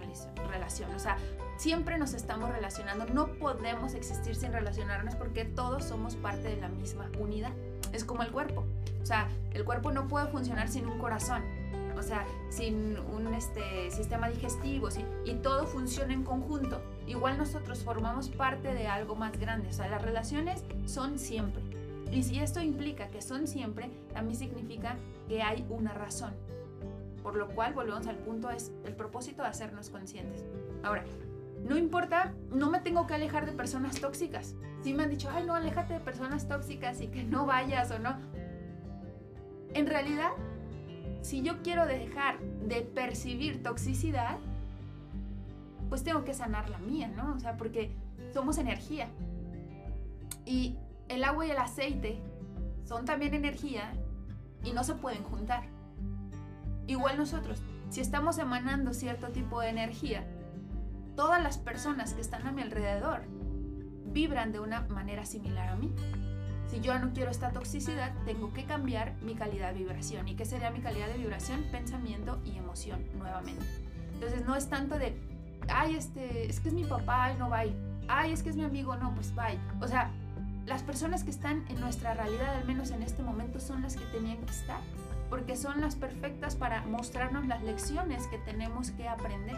relación. 0.51 0.93
O 0.95 0.99
sea, 0.99 1.17
siempre 1.57 1.99
nos 1.99 2.15
estamos 2.15 2.51
relacionando. 2.51 3.07
No 3.07 3.29
podemos 3.35 3.95
existir 3.95 4.35
sin 4.35 4.53
relacionarnos 4.53 5.15
porque 5.15 5.45
todos 5.45 5.85
somos 5.85 6.17
parte 6.17 6.49
de 6.49 6.57
la 6.57 6.69
misma 6.69 7.09
unidad. 7.21 7.53
Es 7.93 8.05
como 8.05 8.23
el 8.23 8.31
cuerpo. 8.31 8.65
O 9.03 9.07
sea, 9.07 9.29
el 9.53 9.65
cuerpo 9.65 9.93
no 9.93 10.09
puede 10.09 10.27
funcionar 10.29 10.69
sin 10.69 10.87
un 10.87 10.99
corazón 10.99 11.43
o 11.97 12.03
sea, 12.03 12.27
sin 12.49 12.99
un 12.99 13.33
este, 13.35 13.91
sistema 13.91 14.29
digestivo, 14.29 14.89
y 15.25 15.35
todo 15.35 15.67
funciona 15.67 16.13
en 16.13 16.25
conjunto. 16.25 16.81
Igual 17.07 17.39
nosotros 17.39 17.83
formamos 17.83 18.29
parte 18.29 18.75
de 18.75 18.87
algo 18.87 19.15
más 19.15 19.39
grande, 19.39 19.69
o 19.69 19.73
sea, 19.73 19.89
las 19.89 20.03
relaciones 20.03 20.65
son 20.87 21.19
siempre. 21.19 21.63
Y 22.11 22.23
si 22.23 22.39
esto 22.39 22.61
implica 22.61 23.09
que 23.09 23.23
son 23.23 23.47
siempre, 23.47 23.91
también 24.13 24.39
significa 24.39 24.97
que 25.29 25.43
hay 25.43 25.65
una 25.69 25.93
razón. 25.95 26.33
Por 27.23 27.37
lo 27.37 27.49
cual, 27.49 27.73
volvemos 27.73 28.07
al 28.07 28.17
punto, 28.17 28.51
es 28.51 28.71
el 28.85 28.95
propósito 28.95 29.43
de 29.43 29.49
hacernos 29.49 29.89
conscientes. 29.89 30.45
Ahora, 30.83 31.05
no 31.67 31.79
importa, 31.79 32.35
no 32.51 32.71
me 32.71 32.81
tengo 32.81 33.07
que 33.07 33.15
alejar 33.15 33.47
de 33.47 33.53
personas 33.53 34.01
tóxicas. 34.01 34.55
Si 34.85 34.93
me 34.93 35.05
han 35.05 35.09
dicho, 35.09 35.31
ay, 35.33 35.47
no, 35.47 35.55
aléjate 35.55 35.95
de 35.95 36.01
personas 36.01 36.47
tóxicas 36.47 37.01
y 37.01 37.07
que 37.07 37.25
no 37.25 37.47
vayas 37.47 37.91
o 37.91 37.99
no. 37.99 38.19
En 39.73 39.87
realidad, 39.87 40.33
si 41.23 41.41
yo 41.41 41.63
quiero 41.63 41.87
dejar 41.87 42.39
de 42.39 42.83
percibir 42.83 43.63
toxicidad, 43.63 44.37
pues 45.89 46.05
tengo 46.05 46.23
que 46.25 46.35
sanar 46.35 46.69
la 46.69 46.77
mía, 46.77 47.09
¿no? 47.09 47.33
O 47.35 47.41
sea, 47.41 47.57
porque 47.57 47.97
somos 48.35 48.59
energía. 48.59 49.09
Y 50.45 50.77
el 51.09 51.25
agua 51.25 51.47
y 51.47 51.53
el 51.53 51.59
aceite 51.59 52.21
son 52.85 53.07
también 53.07 53.33
energía 53.33 53.91
y 54.65 54.73
no 54.73 54.85
se 54.85 54.97
pueden 54.97 55.23
juntar. 55.23 55.63
Igual 56.87 57.17
nosotros, 57.17 57.63
si 57.89 58.03
estamos 58.03 58.37
emanando 58.37 58.93
cierto 58.93 59.29
tipo 59.29 59.63
de 59.63 59.71
energía, 59.71 60.27
todas 61.17 61.43
las 61.43 61.57
personas 61.57 62.13
que 62.13 62.21
están 62.21 62.47
a 62.47 62.53
mi 62.53 62.61
alrededor 62.61 63.23
vibran 64.15 64.53
de 64.53 64.61
una 64.61 64.83
manera 64.83 65.27
similar 65.27 65.69
a 65.69 65.77
mí. 65.77 65.93
Si 66.71 66.81
yo 66.81 66.99
no 66.99 67.13
quiero 67.13 67.31
esta 67.31 67.51
toxicidad, 67.51 68.13
tengo 68.25 68.53
que 68.55 68.65
cambiar 68.65 69.15
mi 69.21 69.35
calidad 69.35 69.75
de 69.75 69.81
vibración. 69.81 70.27
¿Y 70.29 70.35
qué 70.35 70.47
sería 70.47 70.71
mi 70.71 70.81
calidad 70.81 71.09
de 71.09 71.19
vibración? 71.19 71.65
Pensamiento 71.71 72.41
y 72.45 72.57
emoción 72.57 73.05
nuevamente. 73.19 73.65
Entonces 74.15 74.47
no 74.47 74.57
es 74.57 74.71
tanto 74.71 74.99
de, 74.99 75.15
ay, 75.69 75.97
este, 75.97 76.49
es 76.49 76.61
que 76.61 76.69
es 76.69 76.75
mi 76.75 76.85
papá, 76.85 77.33
y 77.33 77.39
no 77.39 77.51
va. 77.51 77.65
Ay, 78.09 78.33
es 78.33 78.43
que 78.43 78.51
es 78.51 78.57
mi 78.57 78.65
amigo, 78.65 78.97
no, 78.97 79.15
pues 79.15 79.35
bye. 79.35 79.59
O 79.81 79.89
sea, 79.89 80.11
las 80.65 80.83
personas 80.83 81.25
que 81.25 81.31
están 81.31 81.65
en 81.69 81.81
nuestra 81.81 82.15
realidad, 82.15 82.55
al 82.55 82.65
menos 82.65 82.91
en 82.91 83.03
este 83.03 83.23
momento, 83.23 83.61
son 83.61 83.83
las 83.83 83.97
que 83.97 84.05
tenían 84.07 84.39
que 84.39 84.51
estar. 84.51 84.81
Porque 85.29 85.57
son 85.57 85.81
las 85.81 85.97
perfectas 85.97 86.55
para 86.55 86.83
mostrarnos 86.83 87.47
las 87.47 87.63
lecciones 87.63 88.27
que 88.29 88.39
tenemos 88.39 88.91
que 88.93 89.09
aprender. 89.09 89.57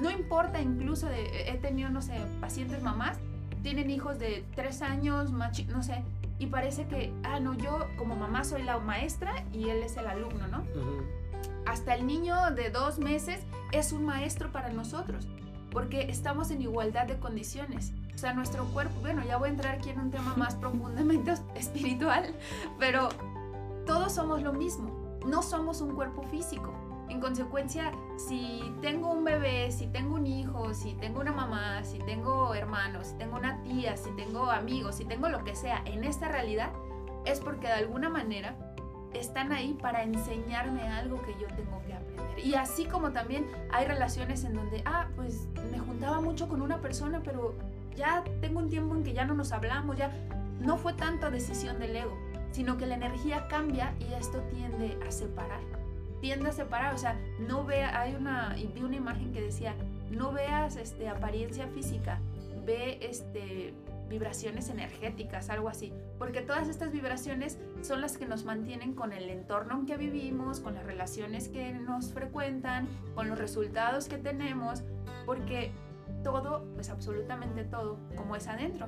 No 0.00 0.10
importa 0.10 0.60
incluso, 0.60 1.08
de, 1.08 1.50
he 1.50 1.56
tenido, 1.58 1.90
no 1.90 2.02
sé, 2.02 2.14
pacientes 2.40 2.82
mamás, 2.82 3.18
tienen 3.64 3.90
hijos 3.90 4.18
de 4.18 4.44
tres 4.54 4.82
años, 4.82 5.32
no 5.32 5.82
sé, 5.82 6.04
y 6.38 6.46
parece 6.46 6.86
que, 6.86 7.12
ah, 7.24 7.40
no, 7.40 7.54
yo 7.54 7.86
como 7.96 8.14
mamá 8.14 8.44
soy 8.44 8.62
la 8.62 8.78
maestra 8.78 9.32
y 9.52 9.70
él 9.70 9.82
es 9.82 9.96
el 9.96 10.06
alumno, 10.06 10.46
¿no? 10.48 10.62
Hasta 11.64 11.94
el 11.94 12.06
niño 12.06 12.50
de 12.50 12.68
dos 12.68 12.98
meses 12.98 13.40
es 13.72 13.92
un 13.92 14.04
maestro 14.04 14.52
para 14.52 14.68
nosotros, 14.68 15.26
porque 15.70 16.10
estamos 16.10 16.50
en 16.50 16.60
igualdad 16.60 17.06
de 17.06 17.18
condiciones. 17.18 17.94
O 18.14 18.18
sea, 18.18 18.34
nuestro 18.34 18.66
cuerpo, 18.66 19.00
bueno, 19.00 19.22
ya 19.26 19.38
voy 19.38 19.48
a 19.48 19.52
entrar 19.52 19.76
aquí 19.76 19.88
en 19.88 19.98
un 19.98 20.10
tema 20.10 20.34
más 20.36 20.54
profundamente 20.64 21.32
espiritual, 21.54 22.34
pero 22.78 23.08
todos 23.86 24.12
somos 24.12 24.42
lo 24.42 24.52
mismo, 24.52 25.18
no 25.26 25.42
somos 25.42 25.80
un 25.80 25.94
cuerpo 25.94 26.22
físico. 26.24 26.83
En 27.08 27.20
consecuencia, 27.20 27.92
si 28.16 28.62
tengo 28.80 29.12
un 29.12 29.24
bebé, 29.24 29.70
si 29.70 29.86
tengo 29.86 30.14
un 30.14 30.26
hijo, 30.26 30.72
si 30.74 30.94
tengo 30.94 31.20
una 31.20 31.32
mamá, 31.32 31.84
si 31.84 31.98
tengo 31.98 32.54
hermanos, 32.54 33.08
si 33.08 33.14
tengo 33.16 33.36
una 33.36 33.62
tía, 33.62 33.96
si 33.96 34.10
tengo 34.12 34.50
amigos, 34.50 34.96
si 34.96 35.04
tengo 35.04 35.28
lo 35.28 35.44
que 35.44 35.54
sea 35.54 35.82
en 35.84 36.04
esta 36.04 36.28
realidad, 36.28 36.70
es 37.24 37.40
porque 37.40 37.66
de 37.66 37.74
alguna 37.74 38.08
manera 38.08 38.56
están 39.12 39.52
ahí 39.52 39.74
para 39.74 40.02
enseñarme 40.02 40.82
algo 40.82 41.22
que 41.22 41.32
yo 41.40 41.46
tengo 41.54 41.80
que 41.86 41.94
aprender. 41.94 42.38
Y 42.38 42.54
así 42.54 42.86
como 42.86 43.12
también 43.12 43.46
hay 43.70 43.86
relaciones 43.86 44.44
en 44.44 44.54
donde, 44.54 44.82
ah, 44.86 45.08
pues 45.14 45.46
me 45.70 45.78
juntaba 45.78 46.20
mucho 46.20 46.48
con 46.48 46.62
una 46.62 46.80
persona, 46.80 47.20
pero 47.22 47.54
ya 47.96 48.24
tengo 48.40 48.58
un 48.58 48.68
tiempo 48.68 48.94
en 48.94 49.04
que 49.04 49.12
ya 49.12 49.24
no 49.24 49.34
nos 49.34 49.52
hablamos, 49.52 49.96
ya 49.96 50.10
no 50.60 50.78
fue 50.78 50.94
tanto 50.94 51.30
decisión 51.30 51.78
del 51.78 51.96
ego, 51.96 52.16
sino 52.50 52.76
que 52.76 52.86
la 52.86 52.94
energía 52.94 53.46
cambia 53.48 53.94
y 54.00 54.12
esto 54.14 54.40
tiende 54.50 54.98
a 55.06 55.10
separar 55.10 55.60
tiende 56.24 56.48
a 56.48 56.52
separar, 56.52 56.94
o 56.94 56.96
sea, 56.96 57.20
no 57.38 57.66
vea, 57.66 58.00
hay 58.00 58.14
una, 58.14 58.56
vi 58.74 58.82
una 58.82 58.96
imagen 58.96 59.30
que 59.30 59.42
decía, 59.42 59.74
no 60.10 60.32
veas 60.32 60.76
este, 60.76 61.06
apariencia 61.06 61.68
física, 61.68 62.18
ve 62.64 62.98
este, 63.02 63.74
vibraciones 64.08 64.70
energéticas, 64.70 65.50
algo 65.50 65.68
así, 65.68 65.92
porque 66.18 66.40
todas 66.40 66.68
estas 66.68 66.92
vibraciones 66.92 67.58
son 67.82 68.00
las 68.00 68.16
que 68.16 68.24
nos 68.24 68.46
mantienen 68.46 68.94
con 68.94 69.12
el 69.12 69.28
entorno 69.28 69.80
en 69.80 69.84
que 69.84 69.98
vivimos, 69.98 70.60
con 70.60 70.72
las 70.76 70.86
relaciones 70.86 71.50
que 71.50 71.74
nos 71.74 72.14
frecuentan, 72.14 72.88
con 73.14 73.28
los 73.28 73.38
resultados 73.38 74.08
que 74.08 74.16
tenemos, 74.16 74.82
porque 75.26 75.72
todo, 76.22 76.64
pues 76.72 76.88
absolutamente 76.88 77.64
todo, 77.64 77.98
como 78.16 78.34
es 78.34 78.48
adentro, 78.48 78.86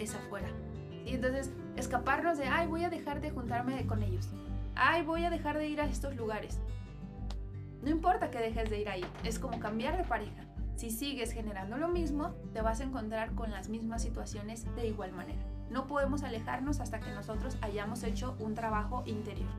es 0.00 0.16
afuera. 0.16 0.48
Y 1.06 1.14
entonces, 1.14 1.52
escaparnos 1.76 2.38
de, 2.38 2.46
ay, 2.46 2.66
voy 2.66 2.82
a 2.82 2.90
dejar 2.90 3.20
de 3.20 3.30
juntarme 3.30 3.86
con 3.86 4.02
ellos 4.02 4.28
ay, 4.80 5.02
voy 5.02 5.24
a 5.24 5.30
dejar 5.30 5.58
de 5.58 5.68
ir 5.68 5.80
a 5.80 5.86
estos 5.86 6.16
lugares. 6.16 6.58
No 7.82 7.90
importa 7.90 8.30
que 8.30 8.38
dejes 8.38 8.68
de 8.70 8.80
ir 8.80 8.88
ahí, 8.88 9.04
es 9.24 9.38
como 9.38 9.60
cambiar 9.60 9.96
de 9.96 10.04
pareja. 10.04 10.46
Si 10.76 10.90
sigues 10.90 11.32
generando 11.32 11.76
lo 11.76 11.88
mismo, 11.88 12.34
te 12.54 12.62
vas 12.62 12.80
a 12.80 12.84
encontrar 12.84 13.34
con 13.34 13.50
las 13.50 13.68
mismas 13.68 14.02
situaciones 14.02 14.64
de 14.74 14.86
igual 14.88 15.12
manera. 15.12 15.38
No 15.70 15.86
podemos 15.86 16.22
alejarnos 16.22 16.80
hasta 16.80 16.98
que 16.98 17.10
nosotros 17.12 17.58
hayamos 17.60 18.02
hecho 18.02 18.34
un 18.40 18.54
trabajo 18.54 19.02
interior. 19.06 19.50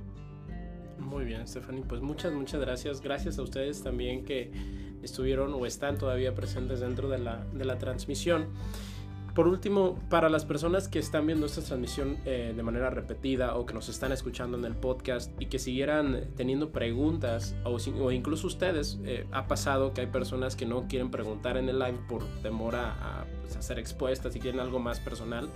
Muy 0.97 1.25
bien, 1.25 1.47
Stephanie. 1.47 1.83
Pues 1.87 2.01
muchas, 2.01 2.33
muchas 2.33 2.59
gracias. 2.59 3.01
Gracias 3.01 3.37
a 3.37 3.43
ustedes 3.43 3.83
también 3.83 4.25
que 4.25 4.51
estuvieron 5.03 5.53
o 5.53 5.65
están 5.65 5.97
todavía 5.97 6.33
presentes 6.33 6.79
dentro 6.79 7.09
de 7.09 7.19
la, 7.19 7.45
de 7.53 7.65
la 7.65 7.77
transmisión. 7.77 8.47
Por 9.33 9.47
último, 9.47 9.97
para 10.09 10.29
las 10.29 10.43
personas 10.43 10.89
que 10.89 10.99
están 10.99 11.25
viendo 11.25 11.45
esta 11.45 11.61
transmisión 11.61 12.17
eh, 12.25 12.53
de 12.55 12.63
manera 12.63 12.89
repetida 12.89 13.55
o 13.55 13.65
que 13.65 13.73
nos 13.73 13.87
están 13.87 14.11
escuchando 14.11 14.57
en 14.57 14.65
el 14.65 14.75
podcast 14.75 15.31
y 15.39 15.45
que 15.45 15.57
siguieran 15.57 16.25
teniendo 16.35 16.71
preguntas 16.71 17.55
o, 17.63 18.11
incluso 18.11 18.47
ustedes, 18.47 18.99
eh, 19.05 19.25
ha 19.31 19.47
pasado 19.47 19.93
que 19.93 20.01
hay 20.01 20.07
personas 20.07 20.57
que 20.57 20.65
no 20.65 20.87
quieren 20.89 21.11
preguntar 21.11 21.55
en 21.55 21.69
el 21.69 21.79
live 21.79 21.99
por 22.09 22.25
temor 22.41 22.75
a, 22.75 23.25
pues, 23.41 23.63
ser 23.63 23.79
expuestas 23.79 24.35
y 24.35 24.39
quieren 24.39 24.59
algo 24.59 24.79
más 24.79 24.99
personal, 24.99 25.49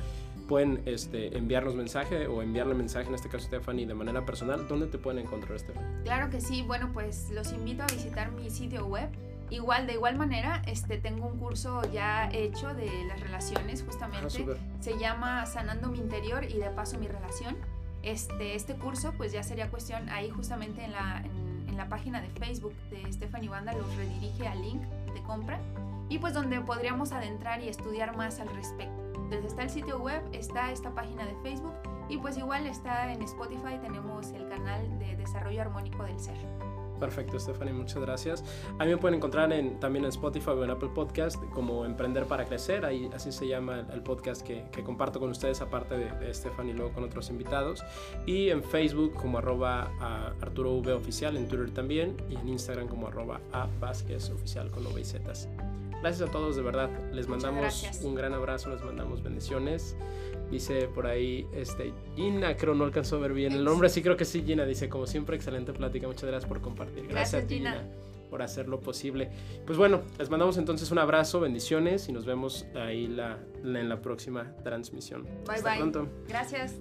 pueden 0.47 0.81
este, 0.85 1.38
enviarnos 1.38 1.75
mensaje 1.75 2.27
o 2.27 2.41
enviarle 2.41 2.75
mensaje, 2.75 3.09
en 3.09 3.15
este 3.15 3.29
caso 3.29 3.45
Stephanie, 3.45 3.85
de 3.85 3.93
manera 3.93 4.25
personal. 4.25 4.67
¿Dónde 4.69 4.88
te 4.88 4.97
pueden 4.97 5.19
encontrar, 5.19 5.59
Stephanie? 5.59 6.03
Claro 6.03 6.29
que 6.29 6.39
sí. 6.39 6.61
Bueno, 6.61 6.91
pues 6.93 7.29
los 7.31 7.51
invito 7.51 7.83
a 7.83 7.88
visitar 7.88 8.31
mi 8.31 8.49
sitio 8.49 8.85
web 8.85 9.09
Igual, 9.49 9.86
de 9.86 9.93
igual 9.93 10.15
manera, 10.15 10.62
este, 10.65 10.97
tengo 10.97 11.27
un 11.27 11.38
curso 11.38 11.81
ya 11.91 12.29
hecho 12.31 12.73
de 12.73 13.05
las 13.05 13.19
relaciones, 13.19 13.84
justamente. 13.84 14.45
Ah, 14.49 14.55
Se 14.79 14.97
llama 14.97 15.45
Sanando 15.45 15.89
mi 15.89 15.99
interior 15.99 16.43
y 16.43 16.58
de 16.58 16.69
paso 16.71 16.97
mi 16.97 17.08
relación. 17.08 17.55
Este, 18.01 18.55
este 18.55 18.75
curso, 18.75 19.13
pues 19.17 19.31
ya 19.31 19.43
sería 19.43 19.69
cuestión 19.69 20.10
ahí 20.10 20.29
justamente 20.29 20.84
en 20.84 20.91
la, 20.91 21.23
en, 21.23 21.75
la 21.75 21.89
página 21.89 22.21
de 22.21 22.29
Facebook 22.29 22.73
de 22.89 23.12
Stephanie 23.12 23.49
Banda, 23.49 23.73
los 23.73 23.93
redirige 23.97 24.47
al 24.47 24.62
link 24.62 24.81
de 25.13 25.21
compra 25.23 25.60
y 26.08 26.19
pues 26.19 26.34
donde 26.34 26.62
podríamos 26.62 27.12
adentrar 27.12 27.62
y 27.62 27.67
estudiar 27.67 28.15
más 28.15 28.39
al 28.39 28.47
respecto. 28.55 28.95
Entonces 29.15 29.47
está 29.47 29.63
el 29.63 29.69
sitio 29.69 29.99
web, 29.99 30.21
está 30.31 30.71
esta 30.71 30.91
página 30.91 31.25
de 31.25 31.36
Facebook 31.43 31.73
y 32.08 32.17
pues 32.17 32.38
igual 32.38 32.65
está 32.65 33.12
en 33.12 33.21
Spotify, 33.23 33.77
tenemos 33.81 34.31
el 34.31 34.47
canal 34.47 34.99
de 34.99 35.17
Desarrollo 35.17 35.63
Armónico 35.63 36.03
del 36.03 36.17
Ser. 36.17 36.38
Perfecto, 36.99 37.39
Stephanie, 37.39 37.73
muchas 37.73 38.01
gracias. 38.01 38.43
A 38.79 38.86
mí 38.86 38.91
me 38.91 38.97
pueden 38.97 39.15
encontrar 39.15 39.51
en, 39.51 39.79
también 39.79 40.05
en 40.05 40.10
Spotify 40.10 40.51
o 40.51 40.63
en 40.63 40.71
Apple 40.71 40.89
Podcast 40.93 41.43
como 41.53 41.86
Emprender 41.86 42.25
para 42.25 42.45
Crecer, 42.45 42.86
ahí 42.86 43.10
así 43.13 43.31
se 43.31 43.47
llama 43.47 43.86
el, 43.91 44.01
podcast 44.01 44.41
que, 44.41 44.65
que, 44.71 44.84
comparto 44.84 45.19
con 45.19 45.29
ustedes, 45.29 45.62
aparte 45.62 45.97
de, 45.97 46.12
de 46.12 46.34
Stephanie 46.34 46.73
y 46.73 46.75
luego 46.75 46.93
con 46.93 47.03
otros 47.03 47.29
invitados. 47.29 47.84
Y 48.25 48.49
en 48.49 48.63
Facebook 48.63 49.13
como 49.13 49.39
arroba 49.39 49.91
Arturo 50.41 50.73
V 50.75 50.93
Oficial, 50.93 51.38
en 51.38 51.47
Twitter 51.47 51.71
también, 51.71 52.15
y 52.29 52.36
en 52.36 52.49
Instagram 52.49 52.88
como 52.88 53.08
arroba 53.08 53.41
A 53.51 53.67
Vázquez 53.79 54.29
Oficial 54.29 54.69
con 54.71 54.86
V 54.86 55.01
y 55.01 55.05
Zetas. 55.05 55.49
Gracias 56.01 56.29
a 56.29 56.31
todos, 56.31 56.55
de 56.55 56.62
verdad. 56.62 56.89
Les 57.13 57.27
mandamos 57.27 57.84
un 58.03 58.15
gran 58.15 58.34
abrazo, 58.34 58.69
les 58.69 58.84
mandamos 58.84 59.23
bendiciones. 59.23 59.95
Dice 60.51 60.88
por 60.88 61.08
ahí, 61.08 61.47
este, 61.53 61.93
Gina, 62.15 62.55
creo 62.55 62.75
no 62.75 62.84
alcanzó 62.84 63.17
a 63.17 63.19
ver 63.19 63.34
bien 63.34 63.53
el 63.53 63.63
nombre, 63.63 63.89
sí 63.89 64.01
creo 64.01 64.15
que 64.15 64.25
sí, 64.25 64.43
Gina, 64.45 64.65
dice, 64.65 64.89
como 64.89 65.08
siempre, 65.08 65.36
excelente 65.36 65.73
plática, 65.73 66.08
muchas 66.08 66.25
gracias 66.25 66.47
por 66.47 66.62
compartir. 66.62 67.08
Gracias, 67.08 67.47
Gina. 67.47 67.71
Gina. 67.73 67.88
por 68.29 68.41
hacerlo 68.41 68.79
posible. 68.79 69.29
Pues 69.65 69.77
bueno, 69.77 70.01
les 70.19 70.29
mandamos 70.29 70.58
entonces 70.58 70.91
un 70.91 70.99
abrazo, 70.99 71.39
bendiciones 71.39 72.10
y 72.10 72.12
nos 72.12 72.25
vemos 72.25 72.65
ahí 72.75 73.08
la, 73.08 73.39
en 73.63 73.89
la 73.89 74.01
próxima 74.01 74.55
transmisión. 74.63 75.23
Bye 75.23 75.55
Hasta 75.55 75.69
bye. 75.69 75.79
pronto. 75.79 76.08
Gracias. 76.27 76.75